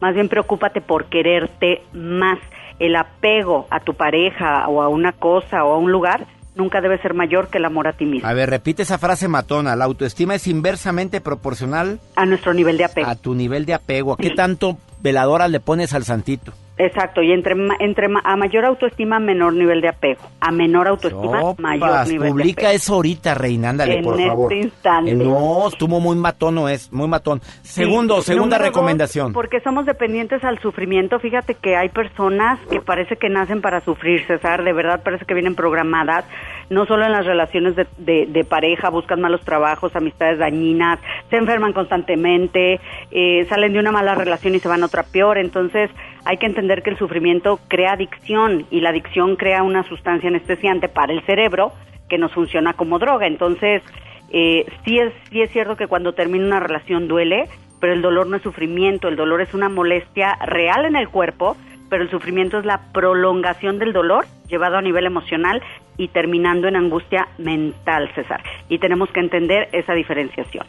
[0.01, 2.39] más bien preocúpate por quererte más.
[2.81, 6.27] El apego a tu pareja o a una cosa o a un lugar
[6.57, 9.29] nunca debe ser mayor que el amor a ti mismo, A ver, repite esa frase
[9.29, 9.77] matona.
[9.77, 13.09] La autoestima es inversamente proporcional a nuestro nivel de apego.
[13.09, 14.15] a tu nivel de apego.
[14.15, 16.53] ¿A qué tanto veladora le pones al santito?
[16.83, 20.23] Exacto, y entre, entre a mayor autoestima, menor nivel de apego.
[20.41, 22.77] A menor autoestima, mayor nivel de publica apego.
[22.77, 24.53] eso ahorita, reina, ándale, En por este favor.
[24.53, 25.11] instante.
[25.11, 27.41] Eh, no, estuvo muy matón, no es, muy matón.
[27.63, 28.33] Segundo, Sí.
[28.33, 29.33] segunda dos, recomendación.
[29.33, 31.19] porque somos dependientes al sufrimiento.
[31.21, 34.65] Fíjate que hay personas que parece que nacen para sufrir, César.
[34.65, 36.25] De verdad parece que vienen programadas.
[36.71, 41.37] No solo en las relaciones de, de- de pareja, buscan malos trabajos, amistades dañinas, se
[41.37, 45.37] enferman constantemente, eh, salen de una mala relación y se van a otra peor.
[45.37, 45.91] Entonces
[46.25, 50.89] hay que entender que el sufrimiento crea adicción y la adicción crea una sustancia anestesiante
[50.89, 51.73] para el cerebro
[52.09, 53.27] que nos funciona como droga.
[53.27, 53.83] Entonces,
[54.33, 57.49] eh, sí, es, sí es cierto que cuando termina una relación duele,
[57.81, 61.57] pero el dolor no es sufrimiento, el dolor es una molestia real en el cuerpo,
[61.89, 65.63] pero el sufrimiento es la prolongación del dolor llevado a nivel emocional
[65.97, 68.43] y terminando en angustia mental, César.
[68.69, 70.67] Y tenemos que entender esa diferenciación.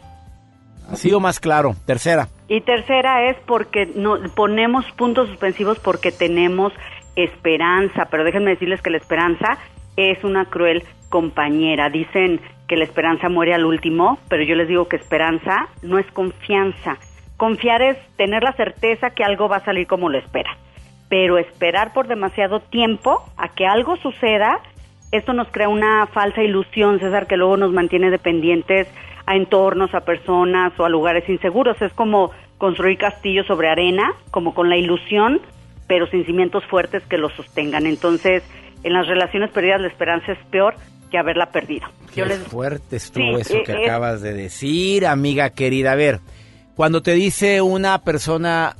[0.90, 1.74] Así o más claro.
[1.86, 2.28] Tercera.
[2.48, 6.72] Y tercera es porque no, ponemos puntos suspensivos porque tenemos
[7.16, 9.58] esperanza, pero déjenme decirles que la esperanza
[9.96, 11.88] es una cruel compañera.
[11.90, 16.06] Dicen que la esperanza muere al último, pero yo les digo que esperanza no es
[16.12, 16.96] confianza.
[17.36, 20.56] Confiar es tener la certeza que algo va a salir como lo esperas,
[21.12, 24.60] pero esperar por demasiado tiempo a que algo suceda,
[25.10, 28.88] esto nos crea una falsa ilusión, César, que luego nos mantiene dependientes
[29.26, 31.76] a entornos, a personas o a lugares inseguros.
[31.82, 35.42] Es como construir castillos sobre arena, como con la ilusión,
[35.86, 37.84] pero sin cimientos fuertes que los sostengan.
[37.84, 38.42] Entonces,
[38.82, 40.76] en las relaciones perdidas la esperanza es peor
[41.10, 41.88] que haberla perdido.
[42.14, 43.84] Qué fuerte estuvo Sí, eso eh, que eh.
[43.84, 45.92] acabas de decir, amiga querida.
[45.92, 46.20] A ver,
[46.74, 48.76] cuando te dice una persona,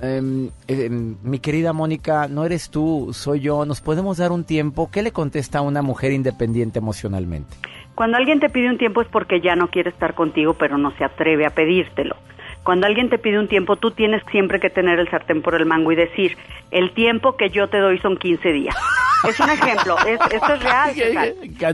[0.00, 4.90] em, em, mi querida Mónica, no eres tú, soy yo, ¿nos podemos dar un tiempo?
[4.90, 7.56] ¿Qué le contesta a una mujer independiente emocionalmente?
[7.94, 10.90] Cuando alguien te pide un tiempo es porque ya no quiere estar contigo, pero no
[10.96, 12.16] se atreve a pedírtelo.
[12.64, 15.66] Cuando alguien te pide un tiempo, tú tienes siempre que tener el sartén por el
[15.66, 16.36] mango y decir,
[16.70, 18.74] el tiempo que yo te doy son 15 días.
[19.24, 20.92] Es un ejemplo, es, esto es real.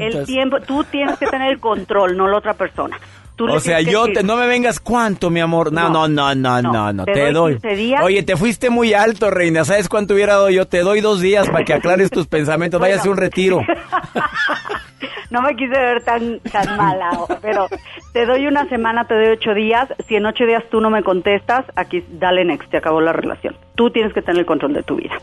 [0.01, 2.97] El tiempo, tú tienes que tener el control, no la otra persona.
[3.41, 5.72] Tú le O sea, que yo te, no me vengas cuánto, mi amor.
[5.72, 7.53] No, no, no, no, no, no, te te, doy doy.
[7.55, 8.03] 15 días.
[8.05, 9.64] Oye, te fuiste muy alto, reina.
[9.64, 10.68] ¿Sabes cuánto hubiera dado yo?
[10.68, 12.78] Te doy dos días para que aclares tus pensamientos.
[12.78, 13.62] Váyase a un retiro.
[15.30, 17.66] no me quise ver tan, tan mala, pero
[18.12, 19.88] te doy una semana, te doy ocho días.
[20.07, 23.57] Si en ocho días tú no me contestas, aquí dale next, te acabó la relación.
[23.74, 25.14] Tú tienes que tener el control de tu vida.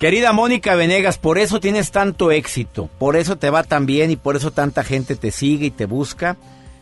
[0.00, 4.16] Querida Mónica Venegas, por eso tienes tanto éxito, por eso te va tan bien y
[4.16, 6.36] por eso tanta gente te sigue y te busca.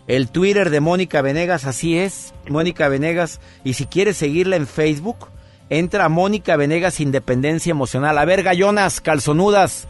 [0.09, 3.41] El Twitter de Mónica Venegas, así es, Mónica Venegas.
[3.63, 5.29] Y si quieres seguirla en Facebook,
[5.69, 8.17] entra a Mónica Venegas Independencia Emocional.
[8.17, 9.87] A ver, gallonas, calzonudas,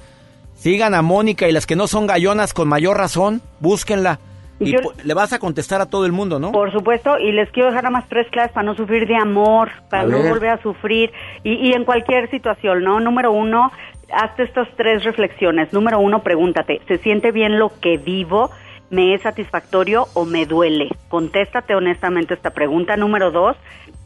[0.54, 4.18] sigan a Mónica y las que no son gallonas con mayor razón, búsquenla.
[4.60, 6.50] Y Yo- le vas a contestar a todo el mundo, ¿no?
[6.50, 9.70] Por supuesto, y les quiero dejar nada más tres claves para no sufrir de amor,
[9.88, 10.32] para A no ver.
[10.32, 11.12] volver a sufrir,
[11.44, 12.98] y, y en cualquier situación, ¿no?
[12.98, 13.70] Número uno,
[14.12, 15.72] hazte estas tres reflexiones.
[15.72, 18.50] Número uno, pregúntate, ¿se siente bien lo que vivo?
[18.90, 20.88] ¿Me es satisfactorio o me duele?
[21.08, 22.96] Contéstate honestamente esta pregunta.
[22.96, 23.56] Número dos,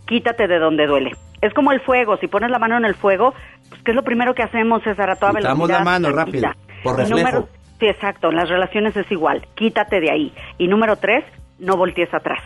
[0.06, 1.12] quítate de donde duele.
[1.40, 3.34] Es como el fuego, si pones la mano en el fuego,
[3.68, 5.10] pues, ¿qué es lo primero que hacemos, César?
[5.10, 5.78] A toda Quitamos velocidad.
[5.78, 6.48] la mano rápido,
[6.82, 7.18] por reflejo.
[7.18, 7.48] número-
[7.80, 9.46] sí, exacto, en las relaciones es igual.
[9.54, 10.34] Quítate de ahí.
[10.58, 11.24] Y número tres,
[11.58, 12.42] no voltees atrás.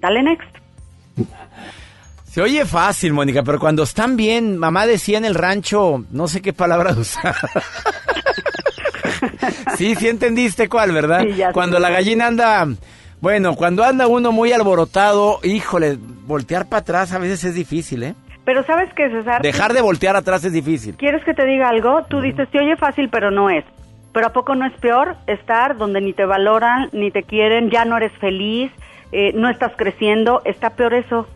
[0.00, 0.48] Dale next.
[2.24, 6.40] Se oye fácil, Mónica, pero cuando están bien, mamá decía en el rancho, no sé
[6.40, 7.34] qué palabra usar.
[9.76, 11.22] sí, sí entendiste cuál, ¿verdad?
[11.22, 12.66] Sí, ya cuando la gallina anda,
[13.20, 18.14] bueno, cuando anda uno muy alborotado, híjole, voltear para atrás a veces es difícil, ¿eh?
[18.44, 19.40] Pero ¿sabes qué, César?
[19.42, 20.96] Dejar de voltear atrás es difícil.
[20.96, 22.04] ¿Quieres que te diga algo?
[22.08, 23.64] Tú dices, te oye fácil, pero no es.
[24.12, 27.84] Pero ¿a poco no es peor estar donde ni te valoran, ni te quieren, ya
[27.84, 28.70] no eres feliz,
[29.12, 30.42] eh, no estás creciendo?
[30.44, 31.26] Está peor eso.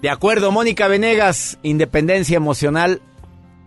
[0.00, 3.00] De acuerdo, Mónica Venegas, independencia emocional.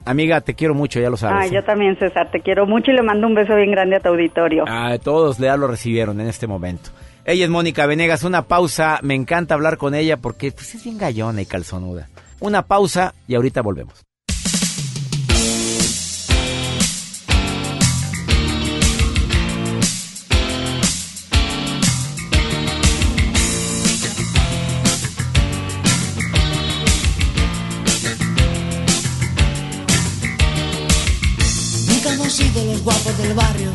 [0.05, 1.37] Amiga, te quiero mucho, ya lo sabes.
[1.41, 1.53] Ay, ¿eh?
[1.55, 4.09] yo también, César, te quiero mucho y le mando un beso bien grande a tu
[4.09, 4.63] auditorio.
[4.67, 6.91] Ah, todos ya lo recibieron en este momento.
[7.25, 8.99] Ella es Mónica Venegas, una pausa.
[9.01, 12.07] Me encanta hablar con ella porque pues, es bien gallona y calzonuda.
[12.39, 14.05] Una pausa y ahorita volvemos.
[32.55, 33.69] Sido los guapos del barrio.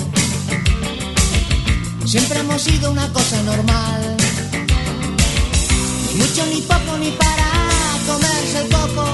[2.07, 4.17] Siempre hemos sido una cosa normal.
[6.09, 7.51] Ni mucho ni poco ni para
[8.07, 9.05] comerse el coco.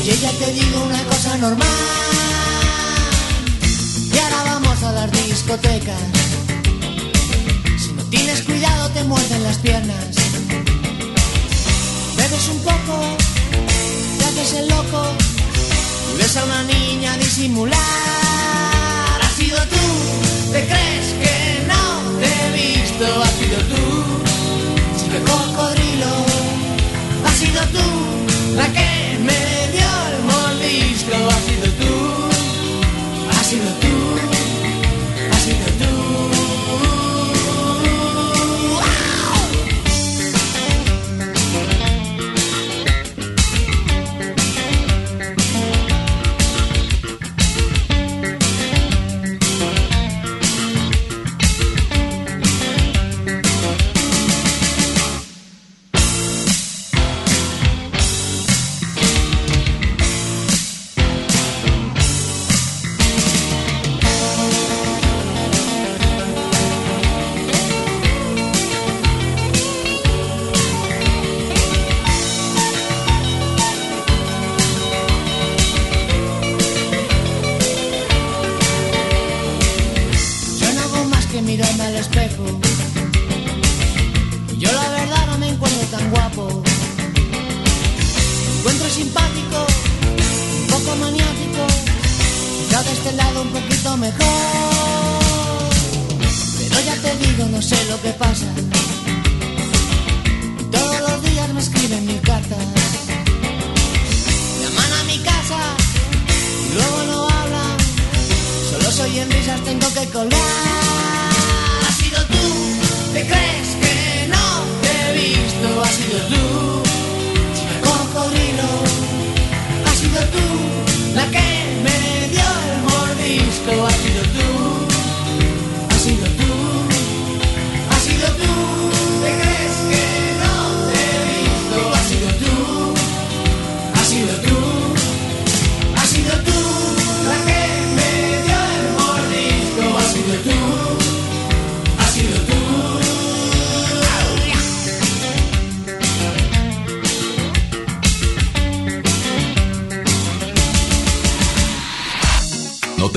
[0.00, 1.66] Oye, ya te digo una cosa normal.
[4.12, 6.02] Y ahora vamos a las discotecas.
[7.78, 10.14] Si no tienes cuidado te muerden las piernas.
[12.18, 13.16] Bebes un poco,
[14.18, 15.14] te haces el loco.
[16.12, 17.78] Y ves a una niña disimular.
[19.22, 19.84] Has sido tú,
[20.52, 21.82] te crees que no
[22.20, 23.04] te he visto.
[23.22, 23.84] Has sido tú,
[24.98, 26.12] chico cocodrilo.
[27.26, 27.86] Has sido tú,
[28.56, 29.42] la que me
[29.74, 31.16] dio el mordisco.
[31.34, 31.92] Has sido tú,
[33.38, 33.87] has sido tú,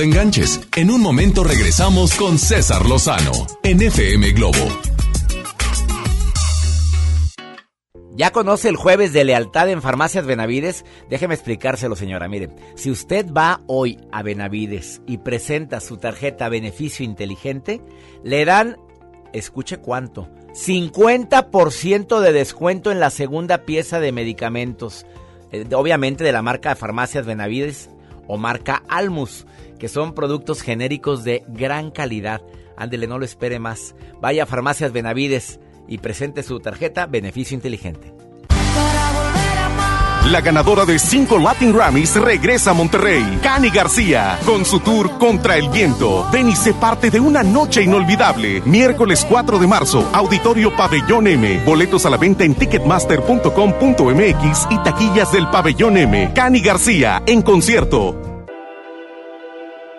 [0.02, 0.60] enganches.
[0.76, 3.32] En un momento regresamos con César Lozano
[3.62, 4.68] en FM Globo.
[8.14, 10.84] ¿Ya conoce el jueves de lealtad en Farmacias Benavides?
[11.08, 12.28] Déjeme explicárselo, señora.
[12.28, 17.80] Mire, si usted va hoy a Benavides y presenta su tarjeta Beneficio Inteligente,
[18.22, 18.76] le dan,
[19.32, 25.06] escuche cuánto, 50% de descuento en la segunda pieza de medicamentos.
[25.50, 27.88] Eh, obviamente de la marca Farmacias Benavides
[28.28, 29.46] o marca Almus,
[29.82, 32.40] que son productos genéricos de gran calidad.
[32.76, 33.96] Ándele, no lo espere más.
[34.20, 35.58] Vaya a Farmacias Benavides
[35.88, 38.14] y presente su tarjeta Beneficio Inteligente.
[40.30, 45.56] La ganadora de 5 Latin Grammys regresa a Monterrey, Cani García, con su tour Contra
[45.56, 46.28] el Viento.
[46.32, 48.62] Ven y sé parte de una noche inolvidable.
[48.64, 51.64] Miércoles 4 de marzo, Auditorio Pabellón M.
[51.66, 56.30] Boletos a la venta en ticketmaster.com.mx y taquillas del Pabellón M.
[56.36, 58.31] Cani García, en concierto.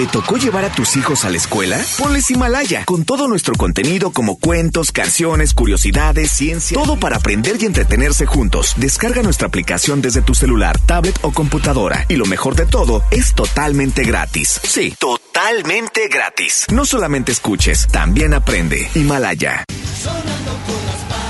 [0.00, 1.78] ¿Te tocó llevar a tus hijos a la escuela?
[1.98, 7.66] Ponles Himalaya, con todo nuestro contenido como cuentos, canciones, curiosidades, ciencia, todo para aprender y
[7.66, 8.72] entretenerse juntos.
[8.78, 12.06] Descarga nuestra aplicación desde tu celular, tablet o computadora.
[12.08, 14.58] Y lo mejor de todo, es totalmente gratis.
[14.64, 16.64] Sí, totalmente gratis.
[16.72, 18.88] No solamente escuches, también aprende.
[18.94, 19.64] Himalaya.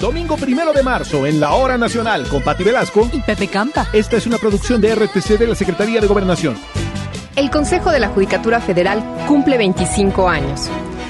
[0.00, 3.86] Domingo primero de marzo en la Hora Nacional con Pati Velasco y Pepe Campa.
[3.92, 6.56] Esta es una producción de RTC de la Secretaría de Gobernación.
[7.36, 10.68] El Consejo de la Judicatura Federal cumple 25 años.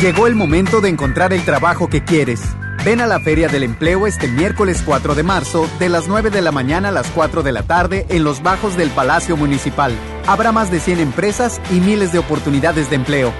[0.00, 2.40] Llegó el momento de encontrar el trabajo que quieres.
[2.86, 6.40] Ven a la Feria del Empleo este miércoles 4 de marzo, de las 9 de
[6.40, 9.92] la mañana a las 4 de la tarde, en los bajos del Palacio Municipal.
[10.26, 13.30] Habrá más de 100 empresas y miles de oportunidades de empleo.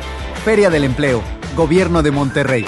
[0.45, 1.23] Feria del Empleo,
[1.57, 2.67] Gobierno de Monterrey.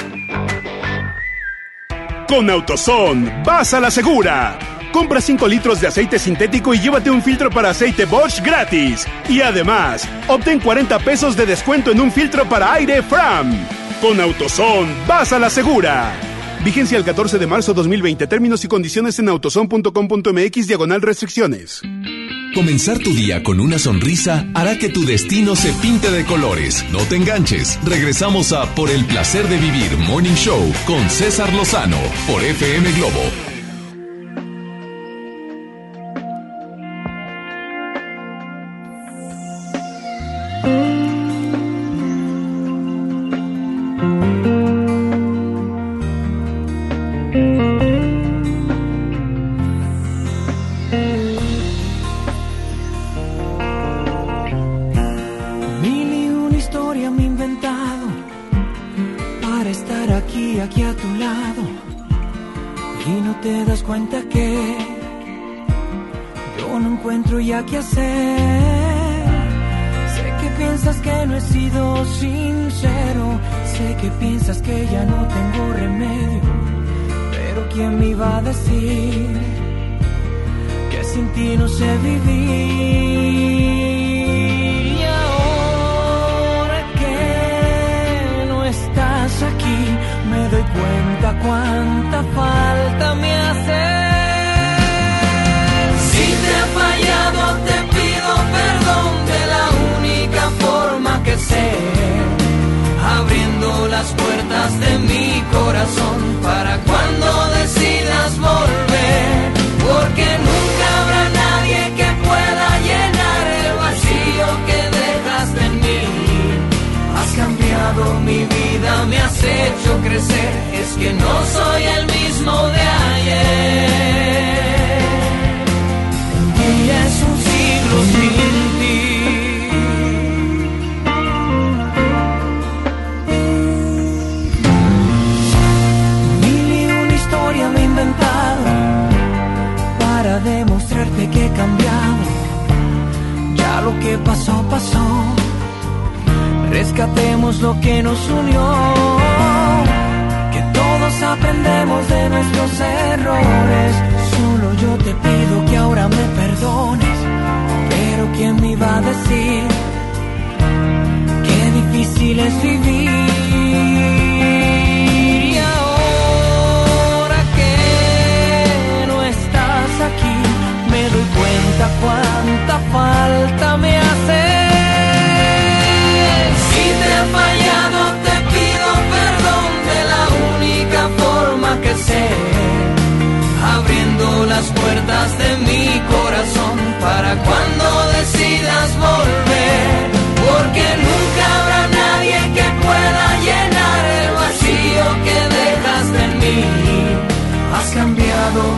[2.27, 4.59] Con AutoZone, vas a la segura.
[4.91, 9.07] Compra 5 litros de aceite sintético y llévate un filtro para aceite Bosch gratis.
[9.29, 13.82] Y además, obtén 40 pesos de descuento en un filtro para aire Fram.
[14.03, 16.13] Con AutoZone, vas a la segura.
[16.65, 18.27] Vigencia el 14 de marzo 2020.
[18.27, 21.81] Términos y condiciones en autozone.com.mx diagonal restricciones.
[22.53, 26.85] Comenzar tu día con una sonrisa hará que tu destino se pinte de colores.
[26.91, 27.79] No te enganches.
[27.85, 33.52] Regresamos a Por el placer de vivir Morning Show con César Lozano por FM Globo.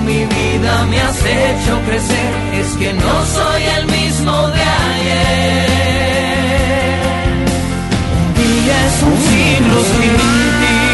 [0.05, 2.31] Mi vida, me has hecho crecer.
[2.61, 5.69] Es que no soy el mismo de ayer.
[8.19, 10.13] Un día es un siglo sin
[10.61, 10.85] ti.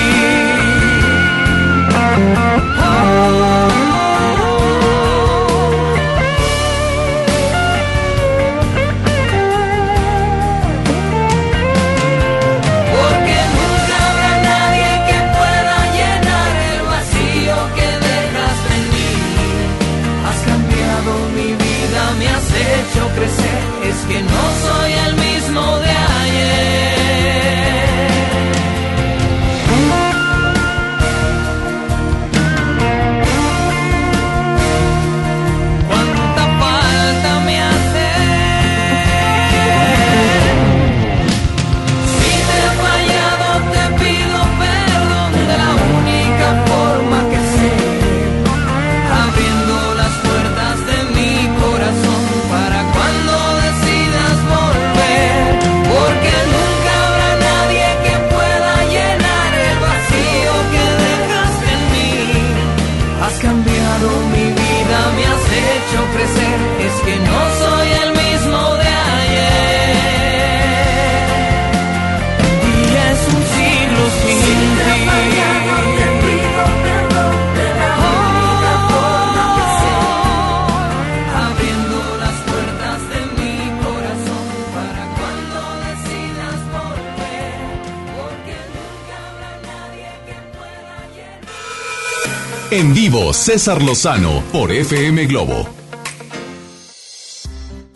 [92.73, 95.67] En vivo, César Lozano por FM Globo.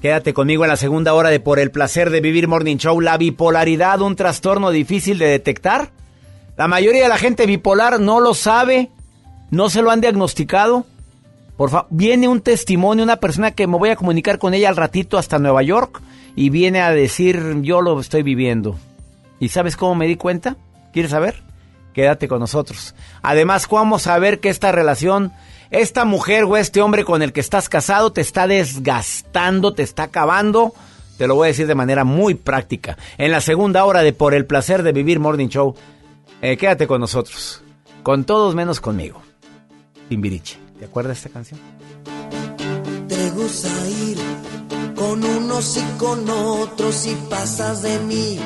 [0.03, 3.01] Quédate conmigo en la segunda hora de Por el placer de vivir Morning Show.
[3.01, 5.93] La bipolaridad, un trastorno difícil de detectar.
[6.57, 8.91] La mayoría de la gente bipolar no lo sabe,
[9.53, 10.87] no se lo han diagnosticado.
[11.57, 14.77] Por favor, viene un testimonio, una persona que me voy a comunicar con ella al
[14.77, 16.03] ratito hasta Nueva York
[16.35, 18.77] y viene a decir, yo lo estoy viviendo.
[19.39, 20.57] ¿Y sabes cómo me di cuenta?
[20.93, 21.54] ¿Quieres saber?
[21.95, 22.95] Quédate con nosotros.
[23.22, 25.32] Además, vamos a ver que esta relación,
[25.70, 30.03] esta mujer o este hombre con el que estás casado te está desgastando, te está
[30.05, 30.74] acabando.
[31.16, 32.99] Te lo voy a decir de manera muy práctica.
[33.16, 35.76] En la segunda hora de Por el placer de vivir Morning Show,
[36.42, 37.62] eh, quédate con nosotros.
[38.03, 39.22] Con todos menos conmigo.
[40.09, 40.59] Timbiriche.
[40.78, 41.61] ¿Te acuerdas de esta canción?
[43.09, 44.18] Te gusta ir
[44.95, 48.38] con unos y con otros y pasas de mí,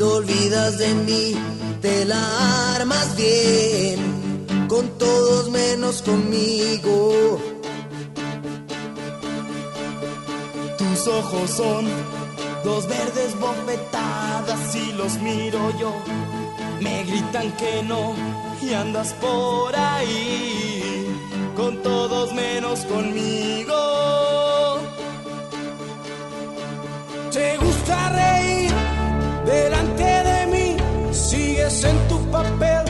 [0.00, 1.34] te olvidas de mí,
[1.82, 7.38] te la armas bien, con todos menos conmigo.
[10.78, 11.84] Tus ojos son
[12.64, 15.92] dos verdes bofetadas y los miro yo.
[16.80, 18.14] Me gritan que no
[18.62, 21.14] y andas por ahí
[21.56, 23.74] con todos menos conmigo.
[27.30, 28.72] Te gusta reír
[29.44, 29.79] de sigues
[31.70, 32.89] en tu papel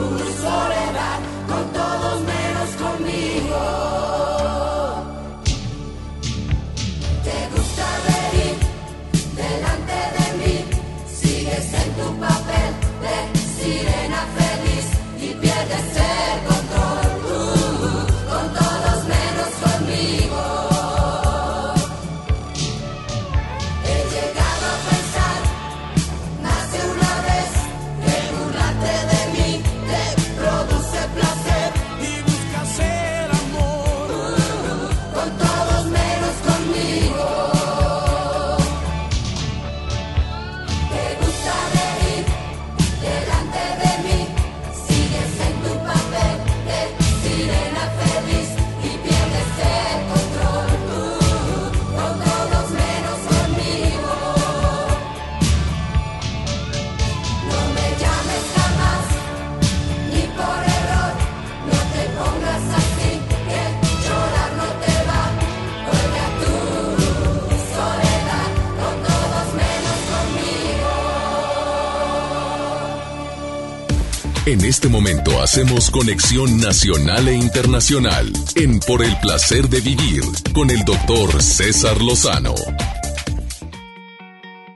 [74.51, 80.23] En este momento hacemos conexión nacional e internacional en Por el placer de vivir
[80.53, 82.53] con el doctor César Lozano.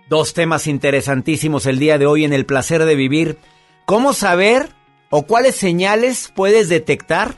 [0.08, 3.38] Dos temas interesantísimos el día de hoy en el placer de vivir.
[3.84, 4.70] ¿Cómo saber
[5.10, 7.36] o cuáles señales puedes detectar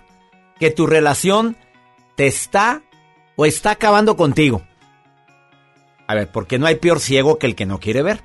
[0.60, 1.58] que tu relación
[2.16, 2.84] te está
[3.36, 4.62] o está acabando contigo?
[6.06, 8.22] A ver, porque no hay peor ciego que el que no quiere ver.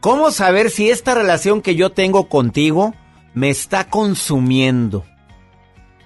[0.00, 2.94] ¿Cómo saber si esta relación que yo tengo contigo
[3.34, 5.04] me está consumiendo?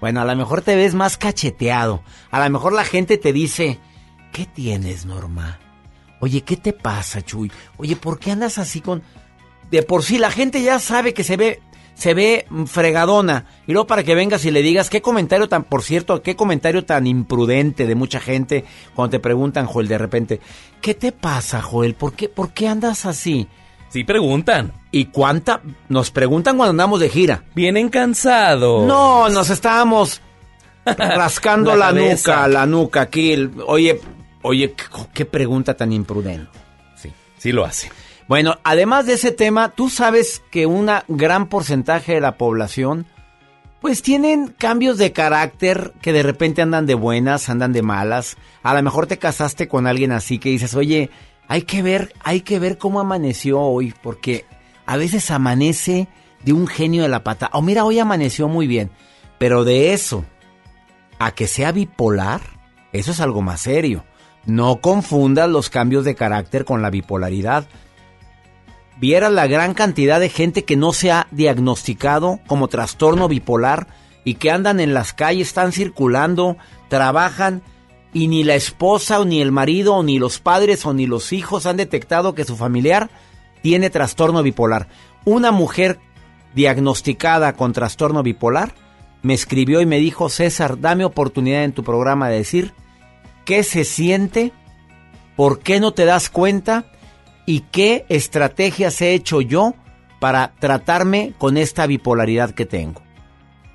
[0.00, 2.02] Bueno, a lo mejor te ves más cacheteado.
[2.30, 3.78] A lo mejor la gente te dice,
[4.32, 5.58] ¿qué tienes, Norma?
[6.20, 7.50] Oye, ¿qué te pasa, Chuy?
[7.78, 9.02] Oye, ¿por qué andas así con...?
[9.70, 11.62] De por sí la gente ya sabe que se ve,
[11.94, 13.46] se ve mm, fregadona.
[13.66, 16.84] Y luego para que vengas y le digas qué comentario tan, por cierto, qué comentario
[16.84, 18.64] tan imprudente de mucha gente
[18.94, 20.40] cuando te preguntan, Joel, de repente,
[20.80, 21.94] ¿qué te pasa, Joel?
[21.94, 23.48] ¿Por qué, por qué andas así?
[23.94, 24.72] Sí preguntan.
[24.90, 25.60] ¿Y cuánta?
[25.88, 27.44] Nos preguntan cuando andamos de gira.
[27.54, 28.84] Vienen cansados.
[28.88, 30.20] No, nos estábamos
[30.84, 33.32] rascando La nuca, la nuca aquí.
[33.32, 34.00] el- oye,
[34.42, 34.84] oye, qué,
[35.14, 36.50] qué pregunta tan imprudente.
[36.96, 37.88] Sí, sí lo hace.
[38.26, 43.06] Bueno, además de ese tema, tú sabes que un gran porcentaje de la población,
[43.80, 48.38] pues tienen cambios de carácter que de repente andan de buenas, andan de malas.
[48.64, 51.10] A lo mejor te casaste con alguien así que dices, oye,
[51.48, 54.44] hay que ver, hay que ver cómo amaneció hoy, porque
[54.86, 56.08] a veces amanece
[56.42, 57.50] de un genio de la pata.
[57.52, 58.90] O mira, hoy amaneció muy bien,
[59.38, 60.24] pero de eso
[61.18, 62.40] a que sea bipolar,
[62.92, 64.04] eso es algo más serio.
[64.46, 67.66] No confundas los cambios de carácter con la bipolaridad.
[68.98, 73.88] Vieras la gran cantidad de gente que no se ha diagnosticado como trastorno bipolar
[74.22, 76.56] y que andan en las calles, están circulando,
[76.88, 77.62] trabajan
[78.14, 81.76] y ni la esposa ni el marido ni los padres o ni los hijos han
[81.76, 83.10] detectado que su familiar
[83.60, 84.88] tiene trastorno bipolar.
[85.24, 85.98] Una mujer
[86.54, 88.72] diagnosticada con trastorno bipolar
[89.22, 92.72] me escribió y me dijo, César, dame oportunidad en tu programa de decir
[93.44, 94.52] qué se siente,
[95.34, 96.84] por qué no te das cuenta
[97.46, 99.74] y qué estrategias he hecho yo
[100.20, 103.02] para tratarme con esta bipolaridad que tengo.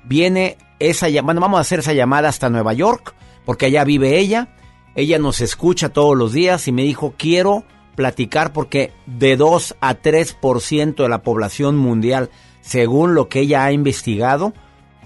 [0.04, 3.14] Viene esa llamada, vamos a hacer esa llamada hasta Nueva York,
[3.44, 4.48] porque allá vive ella.
[4.94, 7.64] Ella nos escucha todos los días y me dijo, quiero
[7.94, 12.30] platicar porque de 2 a 3% de la población mundial,
[12.60, 14.52] según lo que ella ha investigado,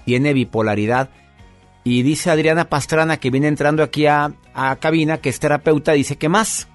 [0.05, 1.09] tiene bipolaridad.
[1.83, 6.17] Y dice Adriana Pastrana, que viene entrando aquí a, a cabina, que es terapeuta, dice
[6.17, 6.67] que más.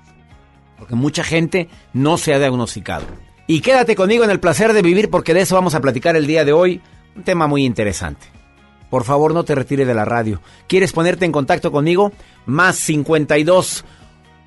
[0.79, 3.07] Porque mucha gente no se ha diagnosticado.
[3.47, 6.27] Y quédate conmigo en el placer de vivir porque de eso vamos a platicar el
[6.27, 6.81] día de hoy.
[7.17, 8.40] Un tema muy interesante.
[8.91, 10.43] Por favor, no te retires de la radio.
[10.67, 12.13] ¿Quieres ponerte en contacto conmigo?
[12.45, 13.85] Más 52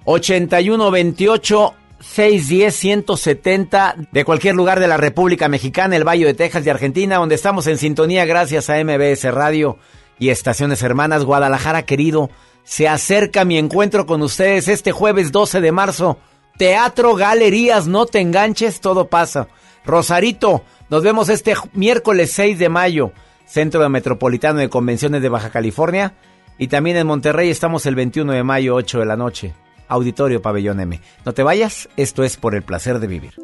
[0.05, 6.65] 81 28 610 170 de cualquier lugar de la República Mexicana, el Valle de Texas
[6.65, 9.77] y Argentina, donde estamos en sintonía gracias a MBS Radio
[10.19, 12.29] y Estaciones Hermanas Guadalajara, querido.
[12.63, 16.17] Se acerca mi encuentro con ustedes este jueves 12 de marzo.
[16.57, 19.47] Teatro, galerías, no te enganches, todo pasa.
[19.85, 23.11] Rosarito, nos vemos este miércoles 6 de mayo,
[23.53, 26.15] Centro Metropolitano de Convenciones de Baja California.
[26.57, 29.53] Y también en Monterrey estamos el 21 de mayo, 8 de la noche.
[29.87, 30.99] Auditorio Pabellón M.
[31.23, 33.35] No te vayas, esto es por el placer de vivir.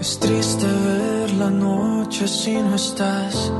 [0.00, 3.52] Es triste ver la noche si no estás.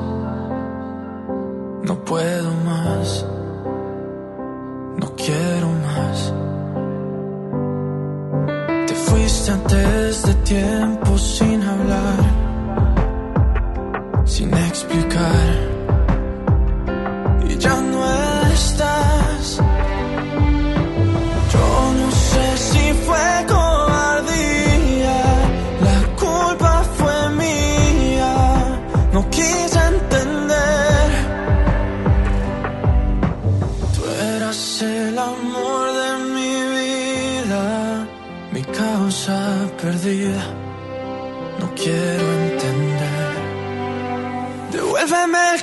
[1.82, 3.26] No puedo más.
[4.96, 6.34] No quiero más.
[8.86, 12.18] Te fuiste antes de tiempo sin hablar.
[14.24, 15.46] Sin explicar.
[17.48, 18.29] Y ya no estás.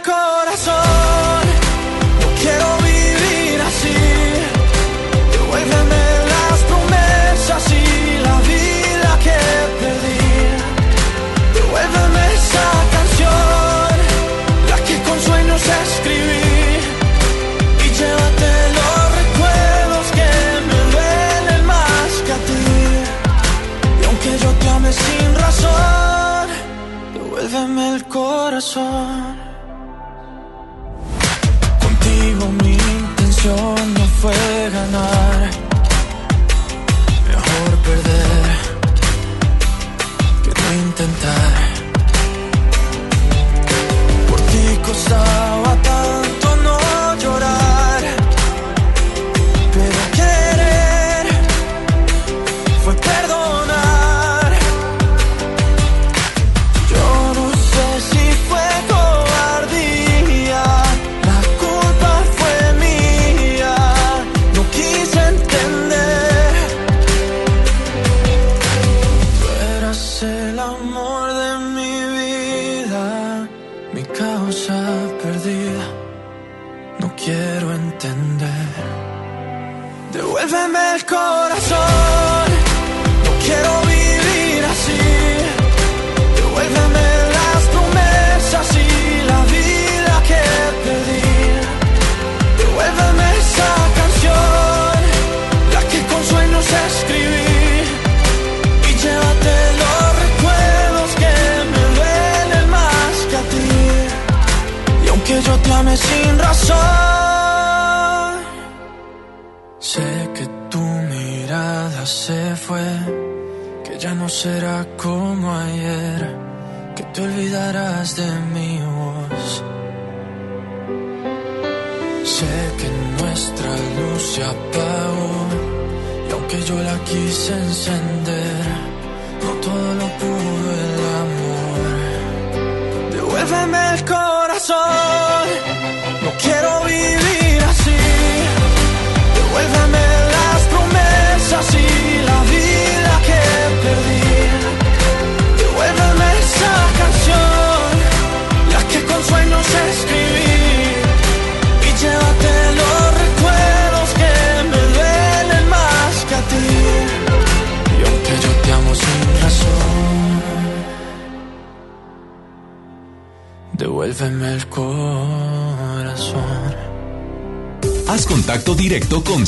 [0.08, 1.43] Corazón.
[2.22, 3.99] No quiero vivir así.
[5.34, 6.03] Devuélveme
[6.34, 7.86] las promesas y
[8.28, 9.39] la vida que
[9.82, 10.26] perdí.
[11.55, 13.91] Devuélveme esa canción,
[14.72, 16.47] la que con sueños escribí.
[17.86, 20.30] Y llévate los recuerdos que
[20.70, 22.66] me duelen más que a ti.
[24.01, 26.47] Y aunque yo te ame sin razón,
[27.14, 29.26] devuélveme el corazón.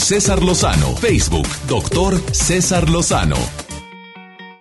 [0.10, 0.96] César Lozano.
[0.96, 3.36] Facebook, doctor César Lozano.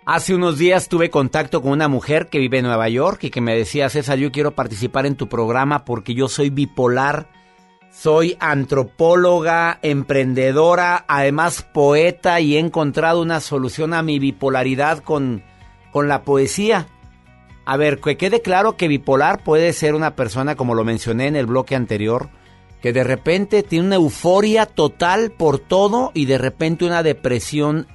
[0.05, 3.41] Hace unos días tuve contacto con una mujer que vive en Nueva York y que
[3.41, 7.31] me decía, César, yo quiero participar en tu programa porque yo soy bipolar,
[7.91, 15.43] soy antropóloga, emprendedora, además poeta y he encontrado una solución a mi bipolaridad con,
[15.93, 16.89] con la poesía.
[17.65, 21.37] A ver, que quede claro que bipolar puede ser una persona, como lo mencioné en
[21.37, 22.29] el bloque anterior,
[22.83, 27.87] que de repente tiene una euforia total por todo y de repente una depresión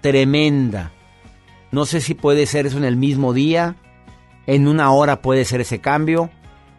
[0.00, 0.92] tremenda.
[1.70, 3.76] No sé si puede ser eso en el mismo día,
[4.46, 6.30] en una hora puede ser ese cambio.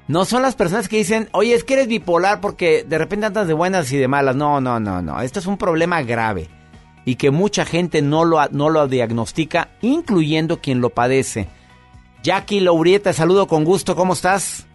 [0.07, 3.47] No son las personas que dicen, oye, es que eres bipolar porque de repente andas
[3.47, 4.35] de buenas y de malas.
[4.35, 5.21] No, no, no, no.
[5.21, 6.47] Esto es un problema grave
[7.05, 11.47] y que mucha gente no lo, no lo diagnostica, incluyendo quien lo padece.
[12.23, 14.65] Jackie Laurieta, saludo con gusto, ¿cómo estás?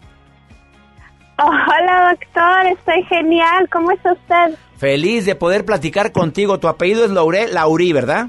[1.43, 3.67] Hola doctor, estoy genial.
[3.71, 4.57] ¿Cómo está usted?
[4.77, 6.59] Feliz de poder platicar contigo.
[6.59, 8.27] Tu apellido es Laure, Laurí, ¿verdad?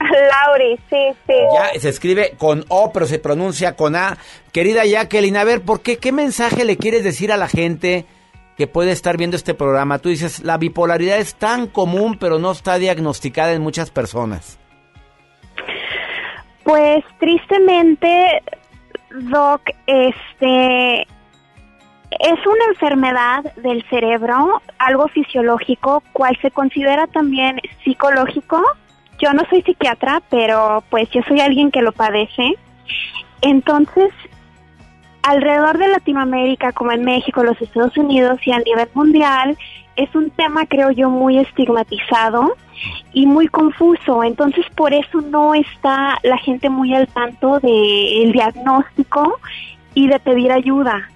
[0.00, 1.34] Lauri, sí, sí.
[1.54, 4.16] Ya se escribe con O, pero se pronuncia con A.
[4.52, 5.98] Querida Jacqueline, a ver, ¿por qué?
[5.98, 8.06] ¿Qué mensaje le quieres decir a la gente
[8.56, 9.98] que puede estar viendo este programa?
[9.98, 14.58] Tú dices, la bipolaridad es tan común, pero no está diagnosticada en muchas personas.
[16.62, 18.42] Pues tristemente,
[19.10, 21.06] Doc, este
[22.20, 28.62] es una enfermedad del cerebro, algo fisiológico, cual se considera también psicológico.
[29.18, 32.54] Yo no soy psiquiatra, pero pues yo soy alguien que lo padece.
[33.42, 34.12] Entonces,
[35.22, 39.56] alrededor de Latinoamérica, como en México, los Estados Unidos y a nivel mundial,
[39.96, 42.56] es un tema, creo yo, muy estigmatizado
[43.12, 44.24] y muy confuso.
[44.24, 49.38] Entonces, por eso no está la gente muy al tanto del diagnóstico
[49.94, 51.08] y de pedir ayuda.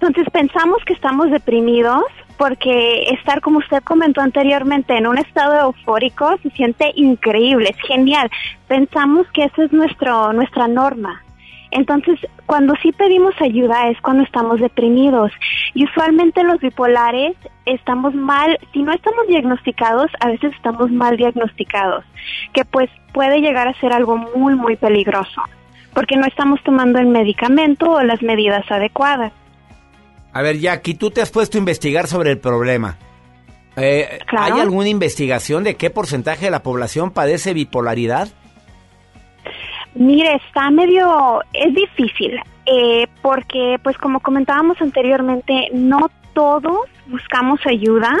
[0.00, 2.04] Entonces, pensamos que estamos deprimidos
[2.38, 8.30] porque estar, como usted comentó anteriormente, en un estado eufórico se siente increíble, es genial.
[8.66, 11.22] Pensamos que esa es nuestro, nuestra norma.
[11.70, 15.32] Entonces, cuando sí pedimos ayuda es cuando estamos deprimidos.
[15.74, 17.36] Y usualmente los bipolares
[17.66, 22.06] estamos mal, si no estamos diagnosticados, a veces estamos mal diagnosticados,
[22.54, 25.42] que pues puede llegar a ser algo muy, muy peligroso,
[25.92, 29.32] porque no estamos tomando el medicamento o las medidas adecuadas.
[30.32, 32.96] A ver, Jackie, tú te has puesto a investigar sobre el problema.
[33.76, 34.54] Eh, Claro.
[34.54, 38.28] ¿Hay alguna investigación de qué porcentaje de la población padece bipolaridad?
[39.94, 48.16] Mire, está medio, es difícil, eh, porque pues como comentábamos anteriormente, no todos buscamos ayuda,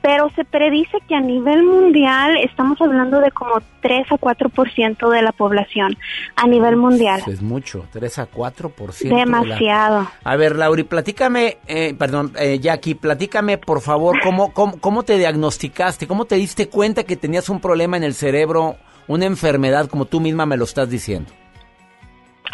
[0.00, 5.22] pero se predice que a nivel mundial estamos hablando de como 3 a 4% de
[5.22, 5.96] la población
[6.36, 7.22] a nivel mundial.
[7.26, 9.08] Es mucho, 3 a 4%.
[9.08, 10.08] de la- Demasiado.
[10.24, 15.18] A ver, Lauri, platícame, eh, perdón, eh, Jackie, platícame, por favor, cómo, cómo, cómo te
[15.18, 18.76] diagnosticaste, cómo te diste cuenta que tenías un problema en el cerebro,
[19.08, 21.30] una enfermedad, como tú misma me lo estás diciendo.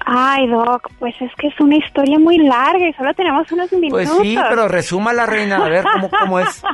[0.07, 3.91] Ay, Doc, pues es que es una historia muy larga y solo tenemos unos minutos.
[3.91, 6.63] Pues sí, pero resuma la reina, a ver cómo, cómo es.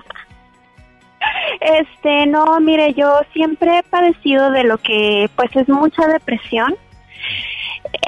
[1.61, 6.75] Este, no, mire, yo siempre he padecido de lo que, pues, es mucha depresión.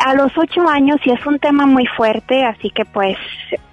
[0.04, 3.16] A los ocho años, y es un tema muy fuerte, así que, pues,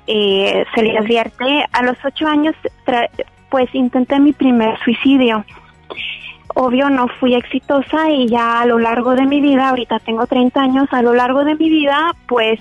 [0.08, 1.66] eh, se le advierte.
[1.72, 2.56] A los ocho años,
[2.86, 3.10] tra-
[3.50, 5.46] pues, intenté mi primer suicidio.
[6.56, 10.62] Obvio, no fui exitosa y ya a lo largo de mi vida, ahorita tengo 30
[10.62, 12.60] años, a lo largo de mi vida, pues,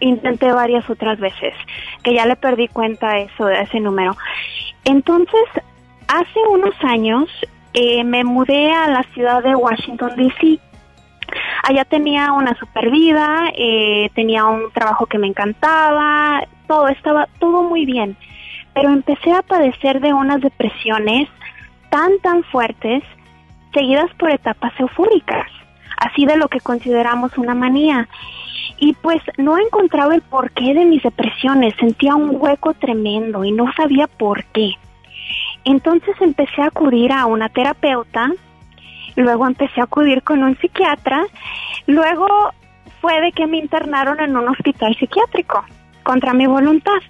[0.00, 1.54] intenté varias otras veces,
[2.02, 4.16] que ya le perdí cuenta eso, a ese número.
[4.84, 5.40] Entonces,
[6.08, 7.28] hace unos años
[7.72, 10.60] eh, me mudé a la ciudad de Washington, D.C.
[11.64, 17.62] Allá tenía una super vida, eh, tenía un trabajo que me encantaba, todo estaba todo
[17.62, 18.16] muy bien.
[18.74, 21.28] Pero empecé a padecer de unas depresiones
[21.90, 23.02] tan, tan fuertes,
[23.72, 25.48] seguidas por etapas eufóricas,
[25.96, 28.08] así de lo que consideramos una manía.
[28.78, 33.72] Y pues no encontraba el porqué de mis depresiones, sentía un hueco tremendo y no
[33.76, 34.72] sabía por qué.
[35.64, 38.30] Entonces empecé a acudir a una terapeuta,
[39.16, 41.24] luego empecé a acudir con un psiquiatra,
[41.86, 42.26] luego
[43.00, 45.64] fue de que me internaron en un hospital psiquiátrico
[46.02, 47.00] contra mi voluntad.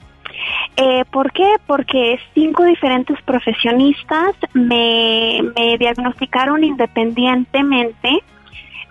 [0.77, 1.55] Eh, ¿Por qué?
[1.67, 5.41] Porque cinco diferentes profesionistas me,
[5.79, 8.23] diagnosticaron independientemente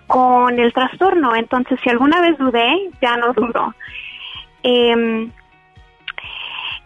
[0.06, 1.34] con el trastorno.
[1.34, 3.74] Entonces, si alguna vez dudé, ya no dudo.
[4.62, 5.30] Em,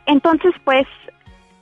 [0.07, 0.87] entonces, pues,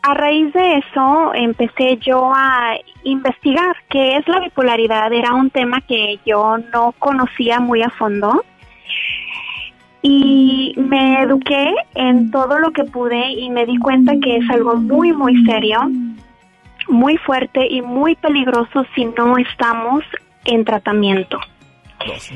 [0.07, 5.13] a raíz de eso empecé yo a investigar qué es la bipolaridad.
[5.13, 8.45] Era un tema que yo no conocía muy a fondo
[10.03, 14.77] y me eduqué en todo lo que pude y me di cuenta que es algo
[14.77, 15.91] muy, muy serio,
[16.89, 20.05] muy fuerte y muy peligroso si no estamos
[20.45, 21.41] en tratamiento.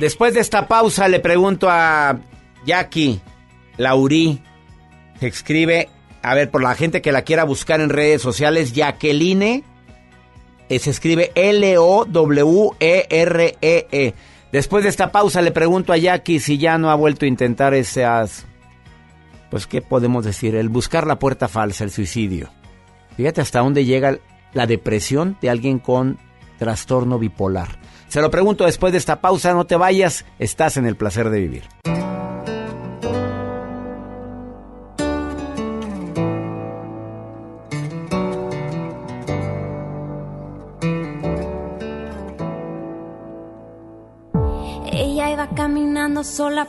[0.00, 2.18] Después de esta pausa le pregunto a
[2.66, 3.20] Jackie
[3.76, 4.40] Laurí,
[5.20, 5.88] se escribe,
[6.22, 9.64] a ver, por la gente que la quiera buscar en redes sociales, Jacqueline,
[10.68, 12.14] eh, se escribe L-O-W-E-R-E-E.
[14.52, 17.72] Después de esta pausa le pregunto a Jackie si ya no ha vuelto a intentar
[17.72, 18.46] esas,
[19.50, 20.54] pues, ¿qué podemos decir?
[20.56, 22.50] El buscar la puerta falsa, el suicidio.
[23.16, 24.18] Fíjate hasta dónde llega
[24.52, 26.18] la depresión de alguien con
[26.58, 27.78] trastorno bipolar.
[28.08, 31.40] Se lo pregunto después de esta pausa, no te vayas, estás en el placer de
[31.40, 31.62] vivir.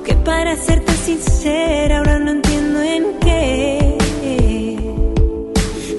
[0.00, 3.98] Aunque para serte sincera, ahora no entiendo en qué.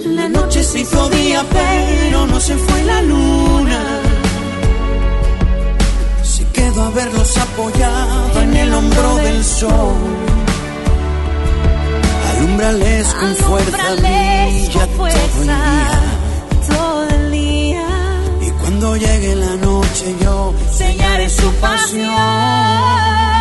[0.06, 3.80] La noche se hizo día, pero no se fue la luna.
[6.24, 9.94] Se quedó a verlos apoyado en el hombro del sol.
[12.38, 16.02] Alumbrales con fuerza, brilla todo el día.
[16.68, 17.86] todo el día.
[18.48, 23.41] Y cuando llegue la noche yo sellaré su pasión.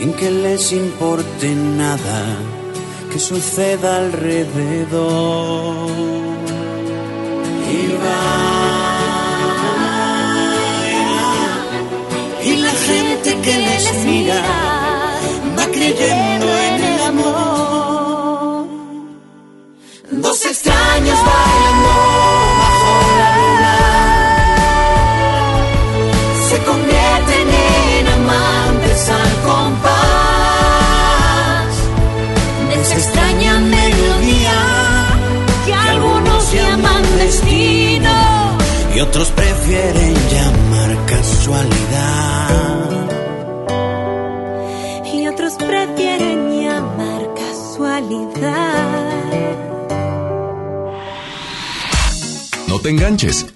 [0.00, 2.20] sin que les importe nada
[3.12, 5.90] que suceda alrededor.
[7.76, 8.26] Y va,
[12.48, 14.42] y la gente que les mira
[15.58, 18.66] va creyendo en el amor.
[20.12, 21.49] Dos extraños van.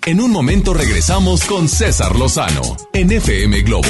[0.07, 3.87] En un momento regresamos con César Lozano en FM Globo.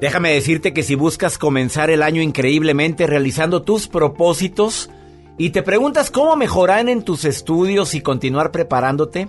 [0.00, 4.88] Déjame decirte que si buscas comenzar el año increíblemente realizando tus propósitos
[5.36, 9.28] y te preguntas cómo mejorar en tus estudios y continuar preparándote,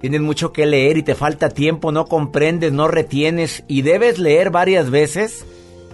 [0.00, 4.50] tienes mucho que leer y te falta tiempo, no comprendes, no retienes y debes leer
[4.50, 5.46] varias veces,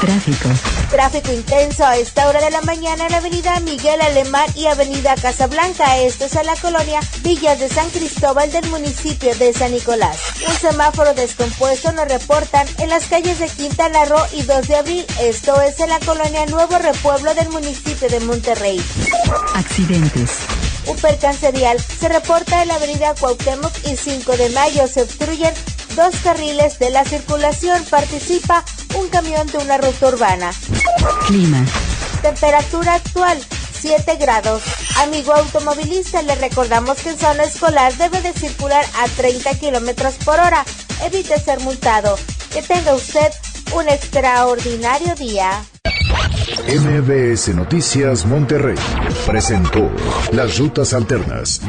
[0.00, 0.48] Tráfico.
[0.90, 5.14] Tráfico intenso a esta hora de la mañana en la avenida Miguel Alemán y avenida
[5.14, 5.98] Casablanca.
[5.98, 10.18] Esto es en la colonia Villas de San Cristóbal del municipio de San Nicolás.
[10.46, 15.06] Un semáforo descompuesto nos reportan en las calles de Quintana Roo y 2 de abril.
[15.20, 18.82] Esto es en la colonia Nuevo Repueblo del municipio de Monterrey.
[19.54, 20.30] Accidentes.
[20.86, 21.52] Un percance
[22.00, 24.88] se reporta en la avenida Cuauhtémoc y 5 de mayo.
[24.88, 25.54] Se obstruyen
[25.94, 27.84] dos carriles de la circulación.
[27.90, 28.64] Participa
[28.96, 30.52] un camión de una ruta urbana.
[31.26, 31.64] Clima.
[32.22, 33.38] Temperatura actual
[33.82, 34.62] 7 grados.
[34.98, 40.38] Amigo automovilista, le recordamos que en zona escolar debe de circular a 30 kilómetros por
[40.38, 40.64] hora.
[41.04, 42.16] Evite ser multado.
[42.52, 43.32] Que tenga usted
[43.74, 45.64] un extraordinario día.
[46.68, 48.76] MBS Noticias Monterrey
[49.26, 49.90] presentó
[50.30, 51.60] Las Rutas Alternas.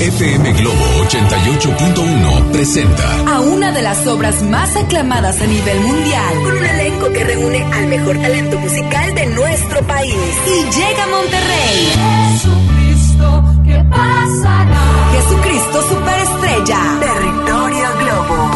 [0.00, 6.56] FM Globo 88.1 presenta a una de las obras más aclamadas a nivel mundial, con
[6.56, 10.16] un elenco que reúne al mejor talento musical de nuestro país.
[10.46, 11.92] Y llega a Monterrey.
[12.32, 15.10] Jesucristo, ¿qué pasará?
[15.12, 16.78] Jesucristo Superestrella.
[17.00, 17.63] Territorio.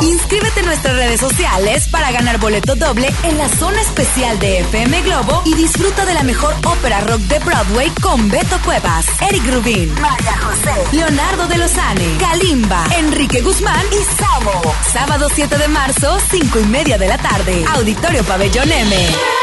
[0.08, 5.02] Inscríbete en nuestras redes sociales para ganar boleto doble en la zona especial de FM
[5.02, 9.92] Globo y disfruta de la mejor ópera rock de Broadway con Beto Cuevas, Eric Rubin,
[10.00, 14.62] María José, Leonardo de Lozane, Kalimba, Enrique Guzmán y Samo.
[14.90, 17.64] Sábado 7 de marzo, 5 y media de la tarde.
[17.74, 18.96] Auditorio Pabellón M.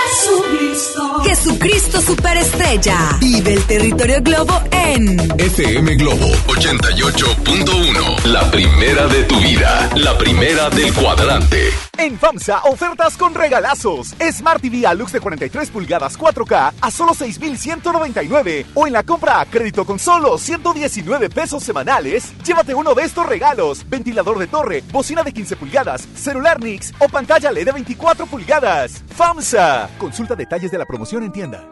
[0.10, 1.24] Jesucristo.
[1.24, 3.18] Jesucristo Superestrella.
[3.20, 8.24] Vive el territorio Globo en FM Globo 88.1.
[8.26, 9.90] La primera de tu vida.
[9.96, 11.70] La primera del cuadrante.
[11.98, 14.16] En FAMSA, ofertas con regalazos.
[14.32, 18.66] Smart TV Alux de 43 pulgadas 4K a solo 6,199.
[18.74, 23.26] O en la compra a crédito con solo 119 pesos semanales, llévate uno de estos
[23.26, 28.26] regalos: ventilador de torre, bocina de 15 pulgadas, celular Nix o pantalla LED de 24
[28.26, 29.04] pulgadas.
[29.14, 29.90] FAMSA.
[29.98, 31.68] Consulta detalles de la promoción en tienda.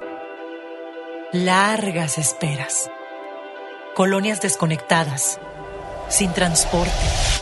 [1.31, 2.91] Largas esperas.
[3.95, 5.39] Colonias desconectadas.
[6.09, 7.32] Sin transporte.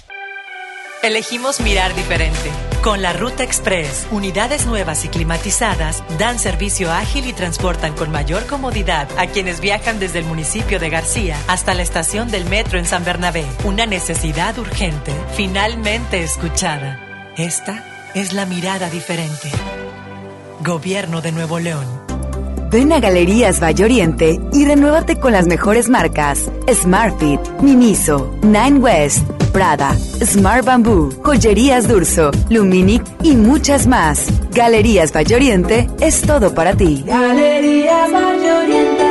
[1.03, 2.52] Elegimos mirar diferente.
[2.84, 8.45] Con la Ruta Express, unidades nuevas y climatizadas dan servicio ágil y transportan con mayor
[8.45, 12.86] comodidad a quienes viajan desde el municipio de García hasta la estación del metro en
[12.86, 13.45] San Bernabé.
[13.64, 16.99] Una necesidad urgente, finalmente escuchada.
[17.36, 17.84] Esta
[18.14, 19.49] es la mirada diferente.
[20.64, 21.88] Gobierno de Nuevo León.
[22.69, 29.26] Ven a Galerías Valle Oriente y renuévate con las mejores marcas Smartfit, Miniso, Nine West,
[29.52, 34.28] Prada, Smart Bamboo, Joyerías Durso, Luminic y muchas más.
[34.52, 37.03] Galerías Valle Oriente es todo para ti.
[37.06, 39.11] Galerías Valle Oriente.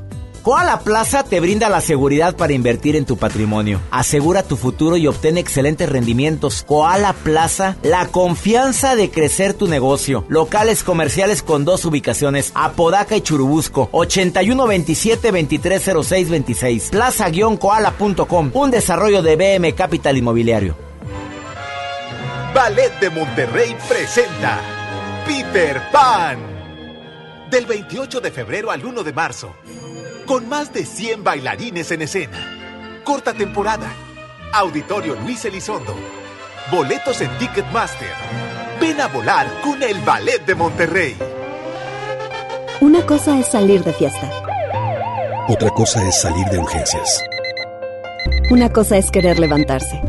[0.43, 3.79] Koala Plaza te brinda la seguridad para invertir en tu patrimonio.
[3.91, 6.65] Asegura tu futuro y obtén excelentes rendimientos.
[6.67, 10.25] Koala Plaza, la confianza de crecer tu negocio.
[10.29, 16.89] Locales comerciales con dos ubicaciones, Apodaca y Churubusco, 8127-230626.
[16.89, 20.75] Plaza-koala.com, un desarrollo de BM Capital Inmobiliario.
[22.55, 24.59] Ballet de Monterrey presenta
[25.27, 26.39] Peter Pan.
[27.51, 29.53] Del 28 de febrero al 1 de marzo
[30.31, 33.01] con más de 100 bailarines en escena.
[33.03, 33.93] Corta temporada.
[34.53, 35.93] Auditorio Luis Elizondo.
[36.71, 38.07] Boletos en Ticketmaster.
[38.79, 41.17] Ven a volar con el Ballet de Monterrey.
[42.79, 44.31] Una cosa es salir de fiesta.
[45.49, 47.21] Otra cosa es salir de urgencias.
[48.49, 50.01] Una cosa es querer levantarse.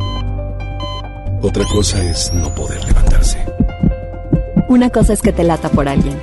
[1.43, 3.45] Otra cosa es no poder levantarse.
[4.69, 6.17] Una cosa es que te lata por alguien.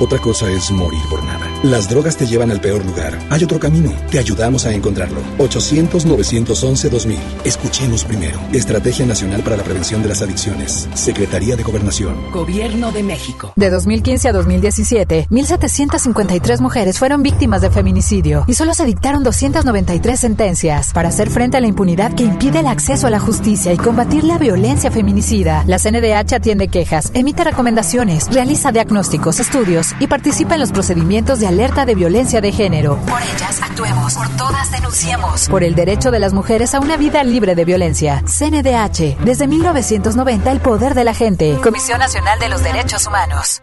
[0.00, 1.47] Otra cosa es morir por nada.
[1.64, 3.18] Las drogas te llevan al peor lugar.
[3.30, 3.92] Hay otro camino.
[4.12, 5.20] Te ayudamos a encontrarlo.
[5.38, 7.16] 800-911-2000.
[7.42, 8.38] Escuchemos primero.
[8.52, 10.88] Estrategia Nacional para la Prevención de las Adicciones.
[10.94, 12.14] Secretaría de Gobernación.
[12.30, 13.52] Gobierno de México.
[13.56, 20.20] De 2015 a 2017, 1.753 mujeres fueron víctimas de feminicidio y solo se dictaron 293
[20.20, 20.92] sentencias.
[20.92, 24.22] Para hacer frente a la impunidad que impide el acceso a la justicia y combatir
[24.22, 30.60] la violencia feminicida, la CNDH atiende quejas, emite recomendaciones, realiza diagnósticos, estudios y participa en
[30.60, 32.98] los procedimientos de alerta de violencia de género.
[33.06, 35.48] Por ellas actuemos, por todas denunciemos.
[35.48, 38.22] Por el derecho de las mujeres a una vida libre de violencia.
[38.26, 41.58] CNDH, desde 1990 el poder de la gente.
[41.62, 43.60] Comisión Nacional de los Derechos Humanos.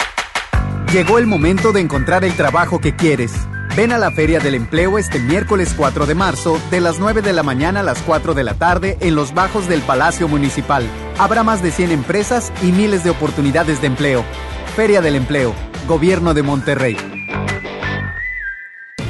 [0.91, 3.33] Llegó el momento de encontrar el trabajo que quieres.
[3.75, 7.33] Ven a la Feria del Empleo este miércoles 4 de marzo, de las 9 de
[7.33, 10.87] la mañana a las 4 de la tarde, en los bajos del Palacio Municipal.
[11.19, 14.23] Habrá más de 100 empresas y miles de oportunidades de empleo.
[14.75, 15.53] Feria del Empleo,
[15.87, 16.97] Gobierno de Monterrey.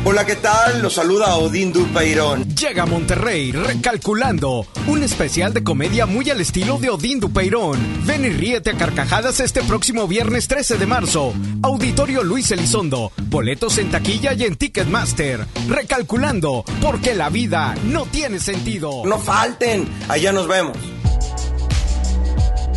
[0.07, 0.83] Hola, ¿qué tal?
[0.83, 2.47] Los saluda Odín Dupeirón.
[2.55, 7.79] Llega a Monterrey recalculando, un especial de comedia muy al estilo de Odín Dupeirón.
[8.05, 11.33] Ven y ríete a carcajadas este próximo viernes 13 de marzo.
[11.63, 13.13] Auditorio Luis Elizondo.
[13.17, 15.43] Boletos en taquilla y en Ticketmaster.
[15.67, 19.01] Recalculando, porque la vida no tiene sentido.
[19.05, 20.77] No falten, allá nos vemos.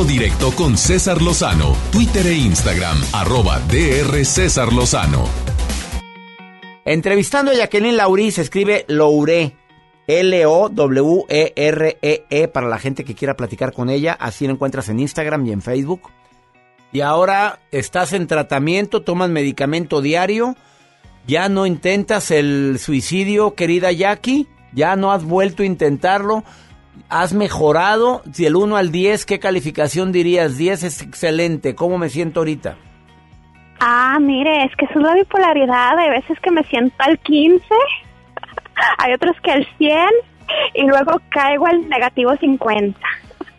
[0.00, 5.24] directo con César Lozano, Twitter e Instagram, arroba DR César Lozano.
[6.84, 9.54] Entrevistando a Jacqueline Laurí se escribe Loure.
[10.06, 11.26] L-O-W-E-R-E-E
[12.28, 14.14] E para la gente que quiera platicar con ella.
[14.18, 16.10] Así lo encuentras en Instagram y en Facebook.
[16.90, 20.56] Y ahora estás en tratamiento, tomas medicamento diario.
[21.26, 24.48] Ya no intentas el suicidio, querida Jackie.
[24.72, 26.42] Ya no has vuelto a intentarlo.
[27.08, 28.22] Has mejorado.
[28.32, 30.56] Si el 1 al 10, ¿qué calificación dirías?
[30.56, 31.74] 10 es excelente.
[31.74, 32.76] ¿Cómo me siento ahorita?
[33.80, 35.98] Ah, mire, es que es la bipolaridad.
[35.98, 37.64] Hay veces que me siento al 15,
[38.98, 40.08] hay otros que al 100
[40.74, 42.98] y luego caigo al negativo 50.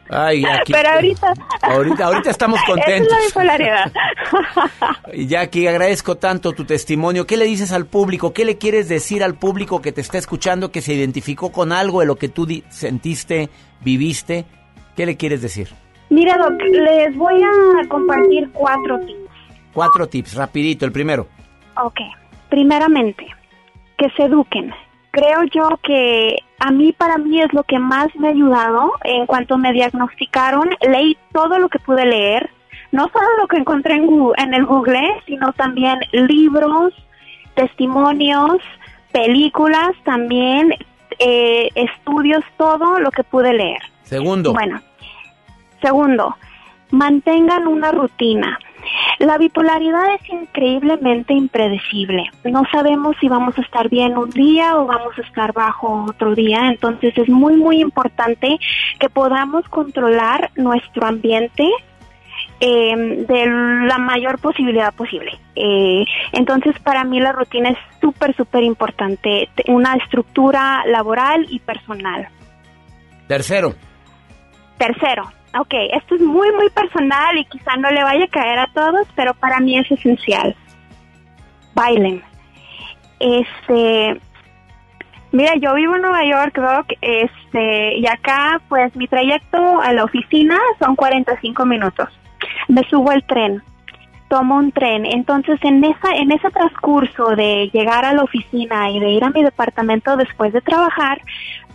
[0.10, 0.74] Ay, Jackie.
[0.74, 1.34] Pero ahorita...
[1.62, 3.18] Ahorita, ahorita estamos contentos.
[3.26, 3.92] es la
[5.16, 7.26] Jackie, agradezco tanto tu testimonio.
[7.26, 8.34] ¿Qué le dices al público?
[8.34, 12.02] ¿Qué le quieres decir al público que te está escuchando que se identificó con algo
[12.02, 13.50] de lo que tú sentiste,
[13.82, 14.46] viviste?
[14.96, 15.70] ¿Qué le quieres decir?
[16.10, 19.20] Mira, Doc, les voy a compartir cuatro tips.
[19.74, 20.86] Cuatro tips, rapidito.
[20.86, 21.28] El primero.
[21.82, 22.00] Ok,
[22.50, 23.26] primeramente,
[23.98, 24.72] que se eduquen.
[25.12, 26.36] Creo yo que
[26.66, 28.94] a mí, para mí, es lo que más me ha ayudado.
[29.04, 32.50] En cuanto me diagnosticaron, leí todo lo que pude leer.
[32.92, 36.94] No solo lo que encontré en, Gu- en el Google, sino también libros,
[37.56, 38.58] testimonios,
[39.12, 40.74] películas también,
[41.20, 43.82] eh, estudios, todo lo que pude leer.
[44.04, 44.54] Segundo.
[44.54, 44.82] Bueno,
[45.82, 46.36] segundo,
[46.92, 48.60] mantengan una rutina.
[49.20, 52.26] La bipolaridad es increíblemente impredecible.
[52.44, 56.36] No sabemos si vamos a estar bien un día o vamos a estar bajo otro
[56.36, 56.70] día.
[56.70, 58.58] Entonces es muy, muy importante
[59.00, 61.68] que podamos controlar nuestro ambiente
[62.60, 63.46] eh, de
[63.88, 65.32] la mayor posibilidad posible.
[65.56, 69.50] Eh, entonces, para mí la rutina es súper, súper importante.
[69.56, 72.28] Te- Una estructura laboral y personal.
[73.28, 73.74] Tercero.
[74.78, 78.68] Tercero, ok, esto es muy, muy personal y quizá no le vaya a caer a
[78.74, 80.56] todos, pero para mí es esencial.
[81.76, 82.24] Bailen.
[83.20, 84.20] Este,
[85.32, 90.04] mira, yo vivo en Nueva York, Doc, este, y acá, pues, mi trayecto a la
[90.04, 92.10] oficina son 45 minutos.
[92.68, 93.64] Me subo al tren,
[94.28, 99.00] tomo un tren, entonces en esa, en ese transcurso de llegar a la oficina y
[99.00, 101.22] de ir a mi departamento después de trabajar,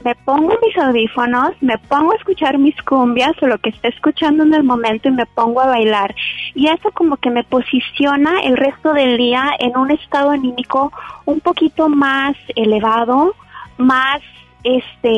[0.04, 4.44] me pongo mis audífonos, me pongo a escuchar mis cumbias o lo que esté escuchando
[4.44, 6.14] en el momento y me pongo a bailar.
[6.54, 10.92] Y eso como que me posiciona el resto del día en un estado anímico
[11.24, 13.34] un poquito más elevado,
[13.76, 14.20] más
[14.64, 15.10] este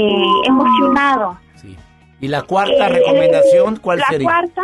[0.47, 1.39] emocionado.
[2.21, 4.27] Y la cuarta Eh, recomendación, ¿cuál la sería?
[4.29, 4.63] cuarta,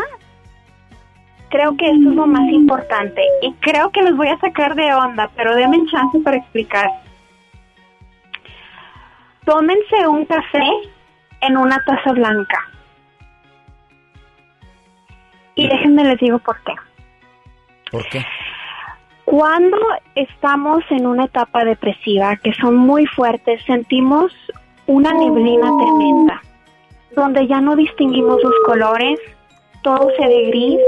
[1.49, 4.93] creo que eso es lo más importante y creo que los voy a sacar de
[4.93, 6.89] onda, pero denme chance para explicar.
[9.47, 10.69] Tómense un café
[11.41, 12.59] en una taza blanca.
[15.55, 16.75] Y déjenme les digo por qué.
[17.91, 18.25] ¿Por qué?
[19.25, 19.79] Cuando
[20.17, 24.33] estamos en una etapa depresiva, que son muy fuertes, sentimos
[24.87, 26.43] una neblina tremenda,
[27.15, 29.19] donde ya no distinguimos los colores,
[29.83, 30.81] todo se ve gris,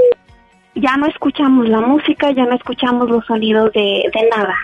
[0.75, 4.55] ya no escuchamos la música, ya no escuchamos los sonidos de, de nada.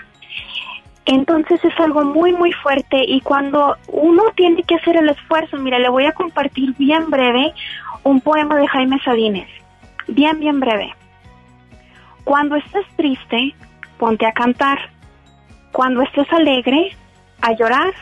[1.06, 5.78] Entonces es algo muy, muy fuerte y cuando uno tiene que hacer el esfuerzo, mira,
[5.78, 7.54] le voy a compartir bien breve
[8.02, 9.48] un poema de Jaime Sabines,
[10.08, 10.92] bien, bien breve.
[12.24, 13.54] Cuando estés triste,
[13.98, 14.78] ponte a cantar.
[15.70, 16.96] Cuando estés alegre,
[17.40, 17.94] a llorar.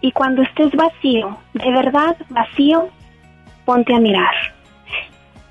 [0.00, 2.88] Y cuando estés vacío, de verdad vacío,
[3.64, 4.34] ponte a mirar.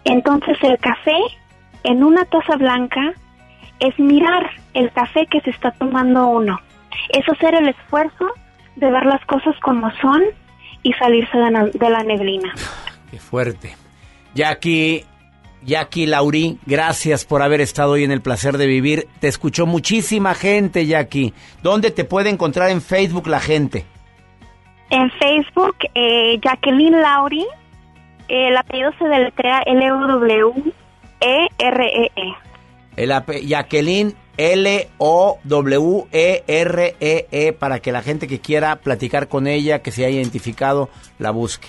[0.04, 1.18] Entonces el café
[1.84, 3.14] en una taza blanca
[3.80, 6.60] es mirar el café que se está tomando uno.
[7.10, 8.28] Es hacer el esfuerzo
[8.76, 10.22] de ver las cosas como son
[10.84, 12.54] y salirse de la, neblina.
[13.12, 13.76] Qué fuerte.
[14.34, 15.06] Jackie,
[15.64, 19.08] Jackie Laurí, gracias por haber estado hoy en el placer de vivir.
[19.20, 21.34] Te escuchó muchísima gente, Jackie.
[21.62, 23.86] ¿Dónde te puede encontrar en Facebook la gente?
[24.90, 27.46] En Facebook, eh, Jacqueline Lauri,
[28.28, 29.62] el apellido se deletrea
[31.22, 32.34] L-U-W-E-R-E-E.
[32.98, 34.14] El ape- Jacqueline
[36.12, 40.90] L-O-W-E-R-E-E E para que la gente que quiera platicar con ella, que se haya identificado,
[41.20, 41.68] la busque.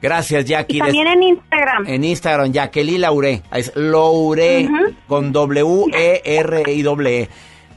[0.00, 0.76] Gracias, Jackie.
[0.76, 1.86] Y también en Instagram.
[1.86, 3.42] En Instagram, Jacqueline Laure.
[3.52, 4.94] Es Laure Ujú.
[5.06, 7.20] con W-E-R-I-E.
[7.22, 7.28] E.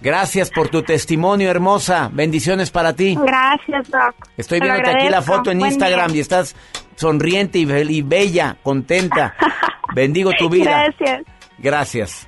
[0.01, 2.09] Gracias por tu testimonio, hermosa.
[2.11, 3.15] Bendiciones para ti.
[3.23, 4.15] Gracias, Doc.
[4.38, 6.18] Estoy Te viéndote aquí la foto en Buen Instagram día.
[6.18, 6.55] y estás
[6.95, 9.35] sonriente y, y bella, contenta.
[9.95, 10.88] Bendigo tu vida.
[10.97, 11.22] Gracias.
[11.59, 12.27] Gracias.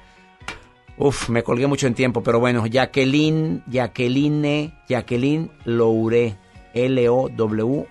[1.03, 6.37] Uf, me colgué mucho en tiempo, pero bueno, Jacqueline, Jacqueline, Jacqueline Loure,
[6.73, 7.89] L-O-W-E-R-E.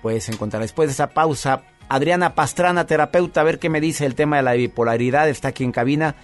[0.00, 1.62] Puedes encontrar después de esa pausa.
[1.88, 5.28] Adriana Pastrana, terapeuta, a ver qué me dice el tema de la bipolaridad.
[5.28, 6.14] Está aquí en cabina.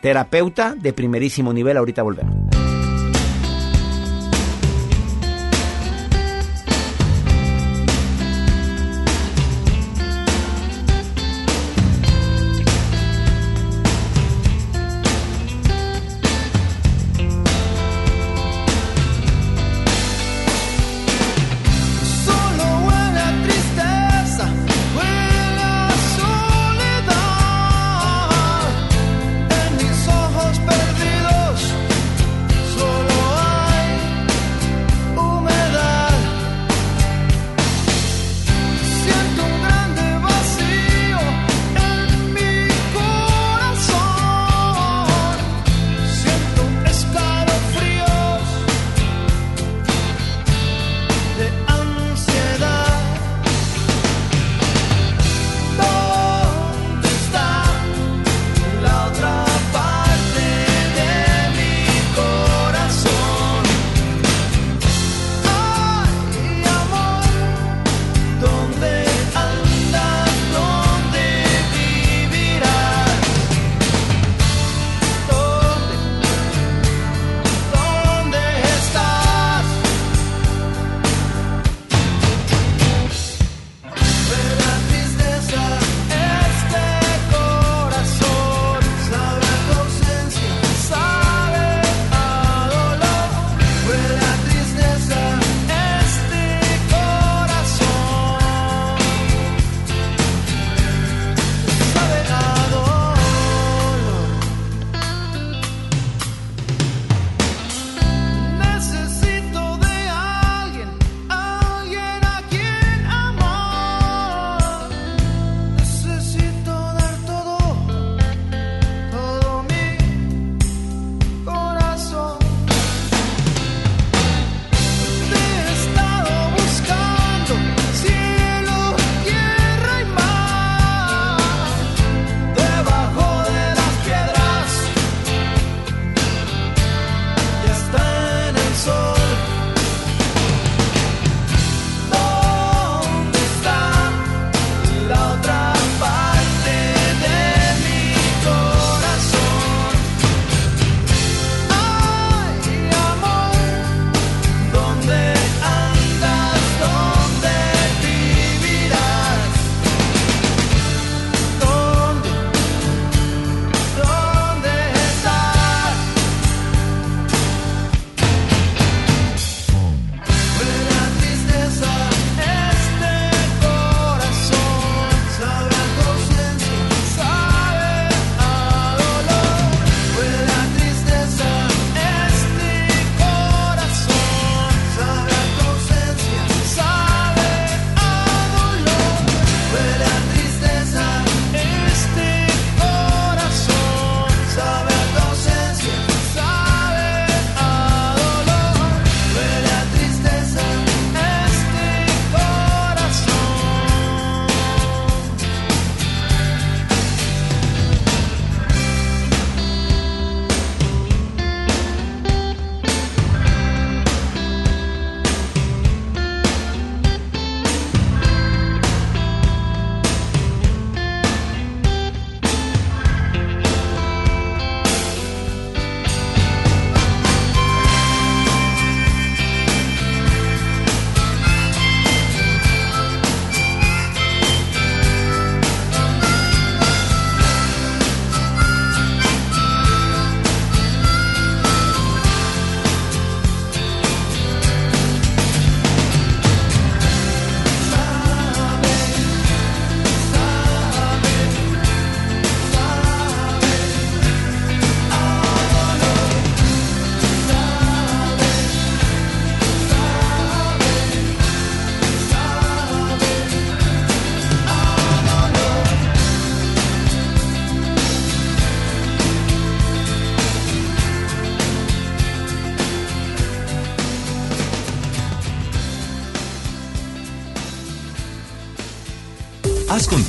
[0.00, 1.76] Terapeuta de primerísimo nivel.
[1.76, 2.61] Ahorita volvemos.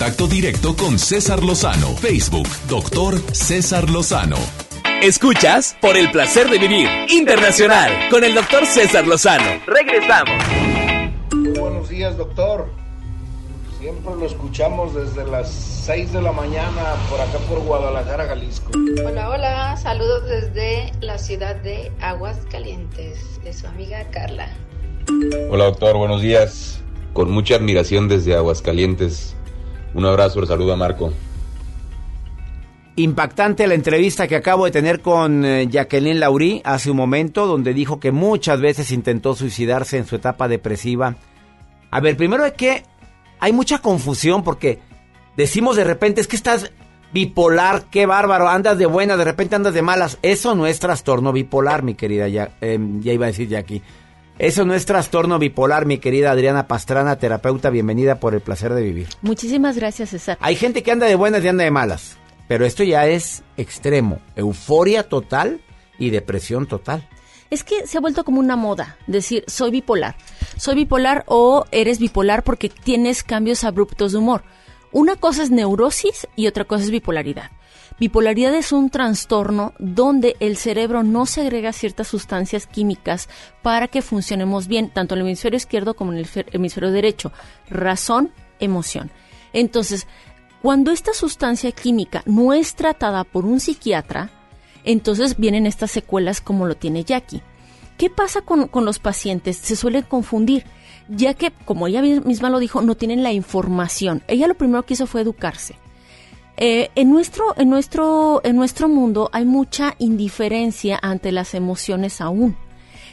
[0.04, 1.96] Contacto directo con César Lozano.
[1.96, 4.36] Facebook, doctor César Lozano.
[5.02, 9.62] Escuchas por el placer de vivir internacional con el doctor César Lozano.
[9.66, 10.44] Regresamos.
[11.58, 12.70] Buenos días, doctor.
[13.80, 15.50] Siempre lo escuchamos desde las
[15.86, 18.72] 6 de la mañana por acá por Guadalajara, Jalisco.
[19.08, 24.50] Hola, hola, saludos desde la ciudad de Aguascalientes, de su amiga Carla.
[25.50, 26.82] Hola doctor, buenos días.
[27.14, 29.38] Con mucha admiración desde Aguascalientes.
[29.94, 31.14] Un abrazo, le saluda Marco.
[32.96, 37.74] Impactante la entrevista que acabo de tener con eh, Jacqueline Laurí hace un momento, donde
[37.74, 41.16] dijo que muchas veces intentó suicidarse en su etapa depresiva.
[41.90, 42.84] A ver, primero es que
[43.40, 44.80] hay mucha confusión porque
[45.36, 46.72] decimos de repente es que estás
[47.14, 50.18] bipolar, qué bárbaro, andas de buena, de repente andas de malas.
[50.22, 53.82] Eso no es trastorno bipolar, mi querida, ya, eh, iba a decir Jackie.
[54.44, 58.82] Eso no es trastorno bipolar, mi querida Adriana Pastrana, terapeuta, bienvenida por el placer de
[58.82, 59.08] vivir.
[59.22, 60.38] Muchísimas gracias, César.
[60.42, 62.18] Hay gente que anda de buenas y anda de malas,
[62.50, 65.62] pero esto ya es extremo, euforia total
[65.98, 67.08] y depresión total.
[67.52, 70.18] Es que se ha vuelto como una moda decir soy bipolar.
[70.58, 74.44] Soy bipolar o eres bipolar porque tienes cambios abruptos de humor.
[74.92, 77.50] Una cosa es neurosis y otra cosa es bipolaridad.
[78.00, 83.30] Bipolaridad es un trastorno donde el cerebro no segrega ciertas sustancias químicas
[83.62, 87.32] para que funcionemos bien, tanto en el hemisferio izquierdo como en el hemisferio derecho.
[87.70, 89.12] Razón, emoción.
[89.54, 90.08] Entonces,
[90.62, 94.32] cuando esta sustancia química no es tratada por un psiquiatra,
[94.84, 97.42] entonces vienen estas secuelas como lo tiene Jackie.
[97.98, 99.58] ¿Qué pasa con, con los pacientes?
[99.58, 100.66] Se suelen confundir,
[101.08, 104.24] ya que, como ella misma lo dijo, no tienen la información.
[104.28, 105.76] Ella lo primero que hizo fue educarse.
[106.58, 112.56] Eh, en, nuestro, en, nuestro, en nuestro mundo hay mucha indiferencia ante las emociones aún.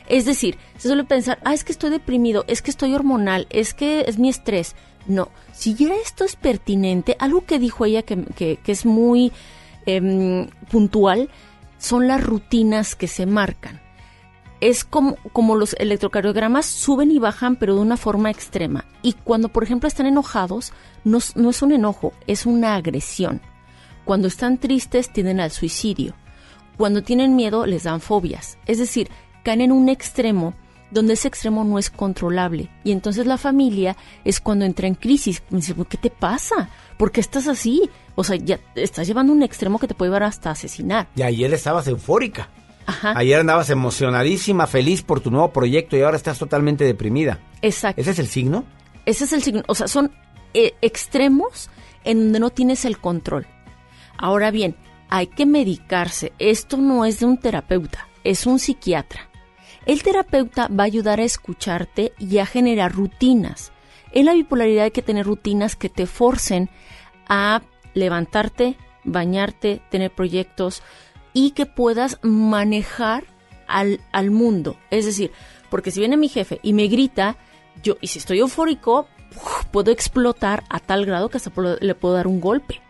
[0.09, 3.75] Es decir, se suele pensar, ah, es que estoy deprimido, es que estoy hormonal, es
[3.75, 4.75] que es mi estrés.
[5.07, 9.33] No, si ya esto es pertinente, algo que dijo ella que, que, es muy
[9.87, 11.31] em, puntual,
[11.79, 13.81] son las rutinas que se marcan.
[14.61, 18.85] Es como, como los electrocardiogramas suben y bajan, pero de una forma extrema.
[19.03, 20.73] Y cuando, por ejemplo, están enojados,
[21.05, 23.41] no, no es un enojo, es una agresión.
[24.05, 26.15] Cuando están tristes, tienden al suicidio.
[26.77, 28.59] Cuando tienen miedo, les dan fobias.
[28.67, 29.09] Es decir,
[29.45, 30.55] caen en un extremo
[30.91, 32.69] donde ese extremo no es controlable.
[32.85, 35.43] Y entonces la familia es cuando entra en crisis.
[35.51, 36.69] Me dice, ¿qué te pasa?
[36.97, 37.89] ¿Por qué estás así?
[38.15, 41.09] O sea, ya estás llevando un extremo que te puede llevar hasta asesinar.
[41.17, 42.49] Y ayer estabas eufórica.
[42.91, 43.13] Ajá.
[43.17, 47.39] Ayer andabas emocionadísima, feliz por tu nuevo proyecto y ahora estás totalmente deprimida.
[47.63, 48.01] Exacto.
[48.01, 48.65] ¿Ese es el signo?
[49.07, 49.63] Ese es el signo.
[49.69, 50.11] O sea, son
[50.55, 51.71] eh, extremos
[52.03, 53.47] en donde no tienes el control.
[54.19, 54.75] Ahora bien,
[55.09, 56.33] hay que medicarse.
[56.41, 59.29] Esto no es de un terapeuta, es un psiquiatra.
[59.87, 63.73] El terapeuta va a ayudar a escucharte y a generar rutinas.
[64.11, 66.71] En la bipolaridad hay que tener rutinas que te forcen
[67.29, 67.63] a
[67.95, 70.83] levantarte, bañarte, tener proyectos
[71.33, 73.25] y que puedas manejar
[73.67, 74.77] al, al mundo.
[74.91, 75.33] Es decir,
[75.71, 77.37] porque si viene mi jefe y me grita,
[77.83, 79.07] yo, y si estoy eufórico,
[79.71, 82.81] puedo explotar a tal grado que hasta le puedo dar un golpe.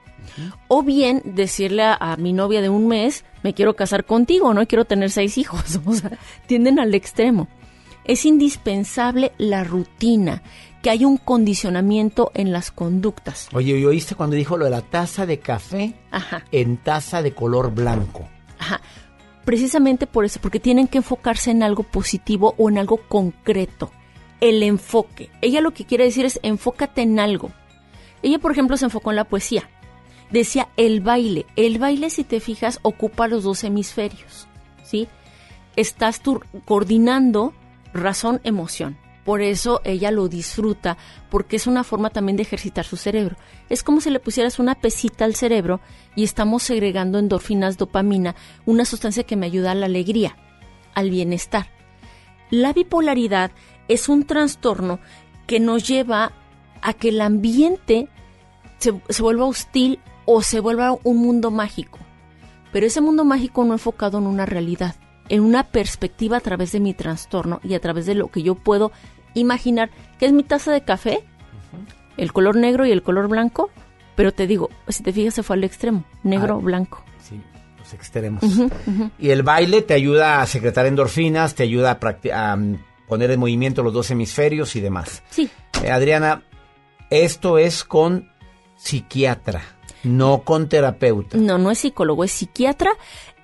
[0.69, 4.67] O bien decirle a, a, mi novia de un mes, me quiero casar contigo, no
[4.67, 5.81] quiero tener seis hijos.
[5.87, 6.13] O sea,
[6.47, 7.49] tienden al extremo.
[8.05, 10.43] Es indispensable la rutina,
[10.83, 13.49] que haya un condicionamiento en las conductas.
[13.53, 16.45] Oye, ¿y oíste cuando dijo lo de la taza de café Ajá.
[16.53, 18.29] en taza de color blanco?
[18.59, 18.81] Ajá.
[19.45, 23.91] Precisamente por eso, porque tienen que enfocarse en algo positivo o en algo concreto.
[24.41, 25.31] El enfoque.
[25.43, 27.51] Ella lo que quiere decir es enfócate en algo.
[28.23, 29.69] Ella, por ejemplo, se enfocó en la poesía
[30.31, 31.47] decía el baile.
[31.57, 34.47] El baile, si te fijas, ocupa los dos hemisferios,
[34.83, 35.09] ¿sí?
[35.77, 37.53] Estás tú coordinando
[37.93, 38.97] razón, emoción.
[39.25, 40.97] Por eso ella lo disfruta,
[41.31, 43.37] porque es una forma también de ejercitar su cerebro.
[43.69, 45.81] Es como si le pusieras una pesita al cerebro
[46.17, 48.35] y estamos segregando endorfinas, dopamina,
[48.65, 50.37] una sustancia que me ayuda a la alegría,
[50.95, 51.67] al bienestar.
[52.51, 53.53] La bipolaridad
[53.89, 55.01] es un trastorno
[55.47, 56.33] que nos lleva
[56.83, 58.09] a que el ambiente
[58.79, 61.99] se, vuelva hostil o se vuelva un mundo mágico.
[62.73, 64.97] Pero ese mundo mágico no enfocado en una realidad,
[65.31, 68.55] en una perspectiva a través de mi trastorno y a través de lo que yo
[68.57, 68.93] puedo
[69.35, 71.21] imaginar, que es mi taza de café,
[72.17, 73.71] el color negro y el color blanco,
[74.17, 77.03] pero te digo, si te fijas se fue al extremo, negro, Ah, blanco.
[77.23, 77.41] Sí,
[77.79, 78.43] los extremos.
[79.19, 81.99] Y el baile te ayuda a secretar endorfinas, te ayuda
[82.35, 82.77] a, mm,
[83.09, 85.23] poner en movimiento los dos hemisferios y demás.
[85.31, 85.49] Sí.
[85.83, 86.43] Eh, Adriana,
[87.09, 88.31] esto es con
[88.77, 89.63] psiquiatra,
[90.05, 91.37] no con terapeuta.
[91.37, 92.93] No, no es psicólogo, es psiquiatra.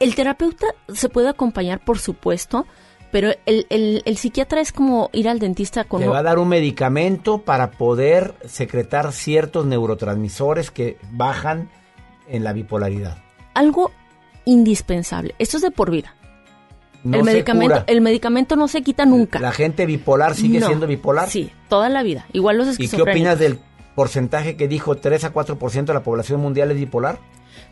[0.01, 2.67] El terapeuta se puede acompañar, por supuesto,
[3.13, 6.01] pero el, el, el psiquiatra es como ir al dentista con...
[6.03, 11.71] Te va a dar un medicamento para poder secretar ciertos neurotransmisores que bajan
[12.29, 13.19] en la bipolaridad.
[13.55, 13.91] Algo
[14.45, 15.35] indispensable.
[15.39, 16.15] Esto es de por vida.
[17.05, 19.39] No el medicamento, el medicamento no se quita nunca.
[19.39, 20.67] ¿La gente bipolar sigue No.
[20.67, 21.31] siendo bipolar?
[21.31, 22.27] Sí, toda la vida.
[22.33, 23.61] Igual los ¿Y qué opinas del
[23.97, 27.19] porcentaje que dijo 3 a 4% de la población mundial es bipolar?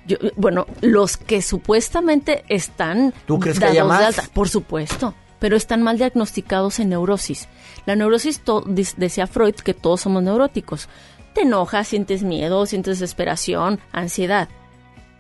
[0.07, 4.03] Yo- bueno, los que supuestamente están ¿Tú crees que haya más?
[4.19, 7.49] alta, por supuesto, pero están mal diagnosticados en neurosis.
[7.87, 10.89] La neurosis, to- decía Freud, que todos somos neuróticos.
[11.35, 14.49] Te enojas, sientes miedo, sientes desesperación, ansiedad,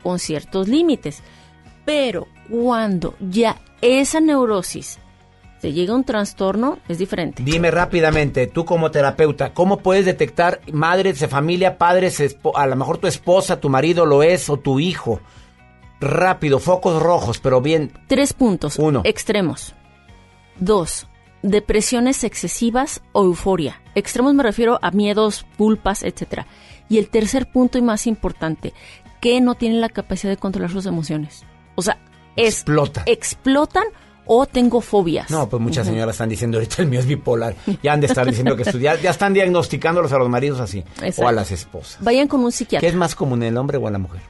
[0.03, 1.23] con ciertos límites.
[1.85, 4.99] Pero cuando ya esa neurosis
[5.65, 7.43] se llega un trastorno, es diferente.
[7.43, 12.23] Dime rápidamente, tú como terapeuta, ¿cómo puedes detectar madres de familia, padres,
[12.55, 15.21] a lo mejor tu esposa, tu marido lo es o tu hijo?
[16.03, 17.95] Rápido, focos rojos, pero bien.
[18.09, 19.01] Tres puntos Uno.
[19.05, 19.75] extremos.
[20.61, 21.07] Dos,
[21.41, 23.81] depresiones excesivas o euforia.
[23.95, 26.47] Extremos me refiero a miedos, culpas, etcétera.
[26.91, 28.75] Y el tercer punto y más importante,
[29.23, 31.43] que no tienen la capacidad de controlar sus emociones.
[31.75, 31.97] O sea,
[32.37, 33.03] es, Explota.
[33.07, 33.85] explotan
[34.27, 35.31] o tengo fobias.
[35.31, 37.55] No, pues muchas señoras están diciendo ahorita el mío es bipolar.
[37.83, 40.79] Ya han de estar diciendo que estudiar, ya están diagnosticándolos a los maridos así.
[41.03, 41.23] Exacto.
[41.23, 42.03] O a las esposas.
[42.03, 42.81] Vayan con un psiquiatra.
[42.81, 44.21] ¿Qué es más común en el hombre o en la mujer?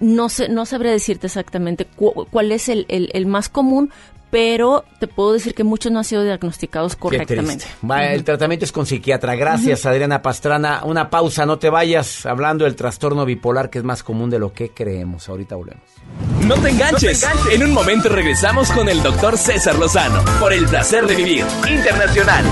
[0.00, 3.90] No sé, no sabría decirte exactamente cu- cuál es el, el- el más común,
[4.32, 7.66] pero te puedo decir que muchos no han sido diagnosticados correctamente.
[7.66, 9.34] Qué El tratamiento es con psiquiatra.
[9.34, 10.84] Gracias, Adriana Pastrana.
[10.84, 14.54] Una pausa, no te vayas hablando del trastorno bipolar que es más común de lo
[14.54, 15.28] que creemos.
[15.28, 15.82] Ahorita volvemos.
[16.46, 17.28] No te enganches.
[17.52, 22.42] En un momento regresamos con el doctor César Lozano por el placer de vivir internacional.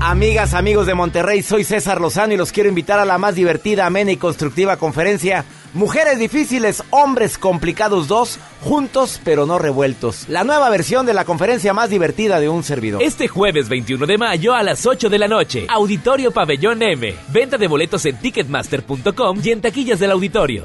[0.00, 3.86] Amigas, amigos de Monterrey, soy César Lozano y los quiero invitar a la más divertida,
[3.86, 5.44] amena y constructiva conferencia
[5.74, 10.28] Mujeres difíciles, hombres complicados dos, juntos pero no revueltos.
[10.28, 13.02] La nueva versión de la conferencia más divertida de un servidor.
[13.02, 17.14] Este jueves 21 de mayo a las 8 de la noche, Auditorio Pabellón M.
[17.28, 20.64] Venta de boletos en ticketmaster.com y en taquillas del auditorio.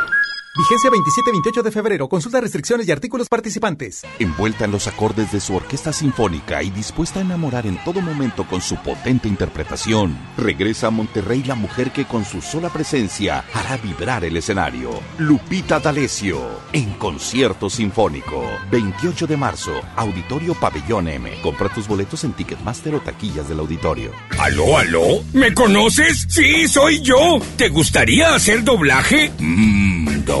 [0.53, 2.09] Vigencia 27-28 de febrero.
[2.09, 4.01] Consulta restricciones y artículos participantes.
[4.19, 8.45] Envuelta en los acordes de su orquesta sinfónica y dispuesta a enamorar en todo momento
[8.45, 13.77] con su potente interpretación, regresa a Monterrey la mujer que con su sola presencia hará
[13.77, 14.99] vibrar el escenario.
[15.19, 16.41] Lupita D'Alessio,
[16.73, 18.43] en concierto sinfónico.
[18.71, 21.31] 28 de marzo, Auditorio Pabellón M.
[21.41, 24.11] Compra tus boletos en Ticketmaster o taquillas del auditorio.
[24.37, 25.23] ¿Aló, aló?
[25.31, 26.25] ¿Me conoces?
[26.27, 27.39] Sí, soy yo.
[27.55, 29.31] ¿Te gustaría hacer doblaje?
[29.39, 30.40] Mmm, doblaje.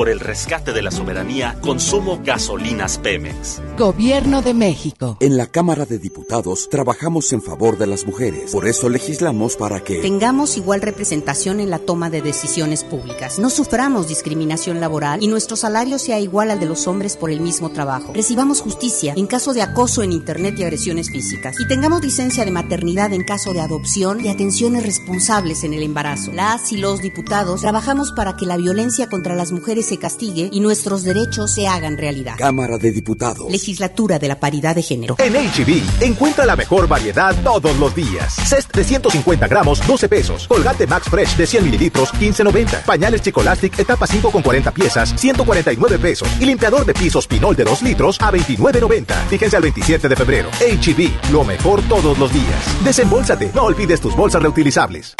[0.00, 3.60] Por el rescate de la soberanía, consumo gasolinas Pemex.
[3.76, 5.18] Gobierno de México.
[5.20, 8.50] En la Cámara de Diputados trabajamos en favor de las mujeres.
[8.50, 13.38] Por eso legislamos para que tengamos igual representación en la toma de decisiones públicas.
[13.38, 17.42] No suframos discriminación laboral y nuestro salario sea igual al de los hombres por el
[17.42, 18.14] mismo trabajo.
[18.14, 21.56] Recibamos justicia en caso de acoso en Internet y agresiones físicas.
[21.60, 26.32] Y tengamos licencia de maternidad en caso de adopción y atenciones responsables en el embarazo.
[26.32, 30.60] Las y los diputados trabajamos para que la violencia contra las mujeres se castigue y
[30.60, 32.36] nuestros derechos se hagan realidad.
[32.38, 33.50] Cámara de Diputados.
[33.50, 35.16] Legislatura de la Paridad de Género.
[35.18, 38.36] En HB, encuentra la mejor variedad todos los días.
[38.46, 40.46] Cest de 150 gramos, 12 pesos.
[40.46, 42.84] Colgate Max Fresh de 100 mililitros, 15.90.
[42.84, 46.28] Pañales Chicolastic, etapa 5 con 40 piezas, 149 pesos.
[46.38, 49.12] Y limpiador de pisos Pinol de 2 litros a 29.90.
[49.28, 50.50] Fíjense al 27 de febrero.
[50.60, 52.84] HB, lo mejor todos los días.
[52.84, 55.16] Desembolsate, no olvides tus bolsas reutilizables.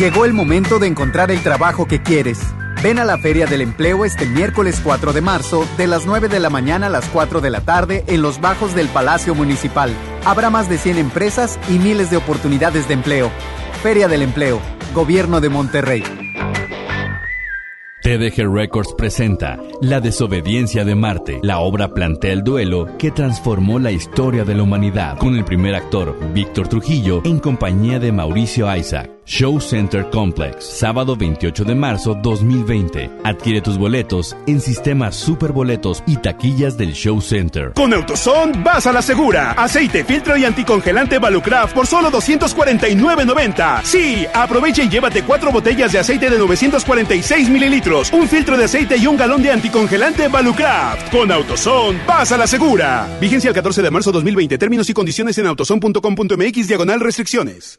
[0.00, 2.40] Llegó el momento de encontrar el trabajo que quieres.
[2.82, 6.38] Ven a la Feria del Empleo este miércoles 4 de marzo, de las 9 de
[6.38, 9.90] la mañana a las 4 de la tarde, en los bajos del Palacio Municipal.
[10.24, 13.30] Habrá más de 100 empresas y miles de oportunidades de empleo.
[13.82, 14.60] Feria del Empleo,
[14.94, 16.04] Gobierno de Monterrey.
[18.00, 21.40] TDG Records presenta La desobediencia de Marte.
[21.42, 25.74] La obra plantea el duelo que transformó la historia de la humanidad, con el primer
[25.74, 29.17] actor, Víctor Trujillo, en compañía de Mauricio Isaac.
[29.28, 33.10] Show Center Complex, sábado 28 de marzo 2020.
[33.24, 37.74] Adquiere tus boletos en sistemas superboletos y taquillas del Show Center.
[37.74, 39.52] Con Autoson vas a la segura.
[39.52, 43.82] Aceite, filtro y anticongelante Valucraft por solo 249.90.
[43.84, 48.96] Sí, aprovecha y llévate cuatro botellas de aceite de 946 mililitros, un filtro de aceite
[48.96, 51.10] y un galón de anticongelante Valucraft.
[51.10, 53.06] Con Autoson vas a la segura.
[53.20, 54.56] Vigencia el 14 de marzo 2020.
[54.56, 57.78] Términos y condiciones en autoson.com.mx diagonal restricciones.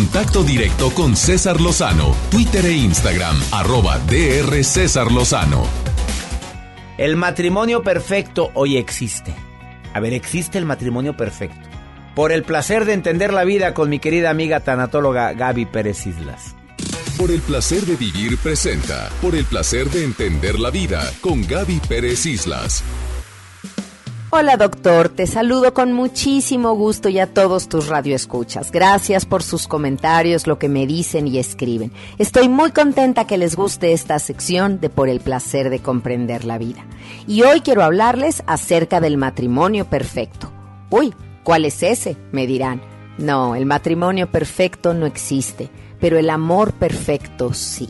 [0.00, 5.62] Contacto directo con César Lozano, Twitter e Instagram, arroba DR César Lozano.
[6.96, 9.34] El matrimonio perfecto hoy existe.
[9.92, 11.68] A ver, existe el matrimonio perfecto.
[12.14, 16.56] Por el placer de entender la vida con mi querida amiga tanatóloga Gaby Pérez Islas.
[17.18, 19.10] Por el placer de vivir presenta.
[19.20, 22.82] Por el placer de entender la vida con Gaby Pérez Islas.
[24.32, 28.70] Hola doctor, te saludo con muchísimo gusto y a todos tus radioescuchas.
[28.70, 31.90] Gracias por sus comentarios, lo que me dicen y escriben.
[32.16, 36.58] Estoy muy contenta que les guste esta sección de Por el placer de comprender la
[36.58, 36.84] vida.
[37.26, 40.52] Y hoy quiero hablarles acerca del matrimonio perfecto.
[40.90, 41.12] Uy,
[41.42, 42.16] ¿cuál es ese?
[42.30, 42.80] me dirán.
[43.18, 47.88] No, el matrimonio perfecto no existe, pero el amor perfecto sí.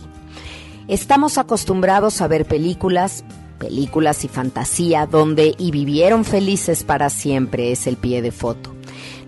[0.89, 3.25] Estamos acostumbrados a ver películas
[3.61, 8.75] películas y fantasía donde y vivieron felices para siempre es el pie de foto.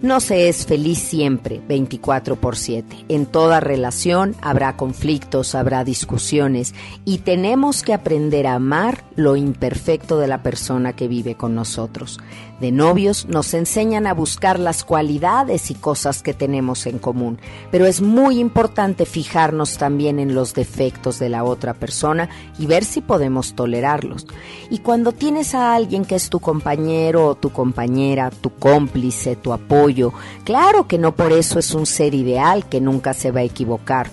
[0.02, 3.04] No se es feliz siempre, 24 por 7.
[3.08, 10.18] En toda relación habrá conflictos, habrá discusiones y tenemos que aprender a amar lo imperfecto
[10.18, 12.18] de la persona que vive con nosotros.
[12.62, 17.40] De novios nos enseñan a buscar las cualidades y cosas que tenemos en común,
[17.72, 22.28] pero es muy importante fijarnos también en los defectos de la otra persona
[22.60, 24.28] y ver si podemos tolerarlos.
[24.70, 29.52] Y cuando tienes a alguien que es tu compañero o tu compañera, tu cómplice, tu
[29.52, 30.12] apoyo,
[30.44, 34.08] claro que no por eso es un ser ideal que nunca se va a equivocar.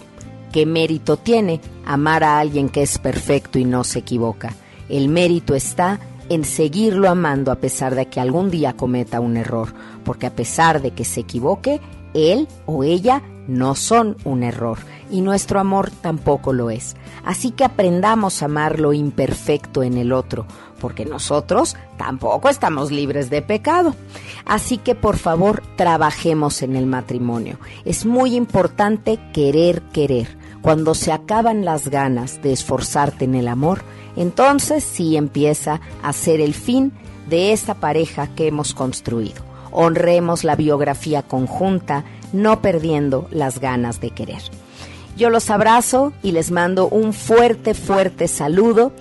[0.51, 4.55] ¿Qué mérito tiene amar a alguien que es perfecto y no se equivoca?
[4.89, 5.99] El mérito está
[6.29, 9.73] en seguirlo amando a pesar de que algún día cometa un error,
[10.03, 11.81] porque a pesar de que se equivoque,
[12.13, 14.77] él o ella no son un error
[15.09, 16.95] y nuestro amor tampoco lo es.
[17.25, 20.45] Así que aprendamos a amar lo imperfecto en el otro,
[20.79, 23.95] porque nosotros tampoco estamos libres de pecado.
[24.45, 27.59] Así que por favor trabajemos en el matrimonio.
[27.85, 30.37] Es muy importante querer querer.
[30.61, 33.81] Cuando se acaban las ganas de esforzarte en el amor,
[34.19, 36.91] entonces sí empieza a ser el fin
[37.29, 39.41] de esta pareja que hemos construido.
[39.71, 44.41] Honremos la biografía conjunta, no perdiendo las ganas de querer.
[45.15, 48.91] Yo los abrazo y les mando un fuerte, fuerte saludo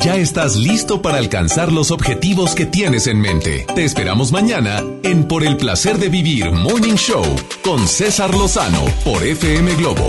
[0.00, 3.66] Ya estás listo para alcanzar los objetivos que tienes en mente.
[3.74, 7.24] Te esperamos mañana en Por el placer de vivir Morning Show
[7.62, 10.08] con César Lozano por FM Globo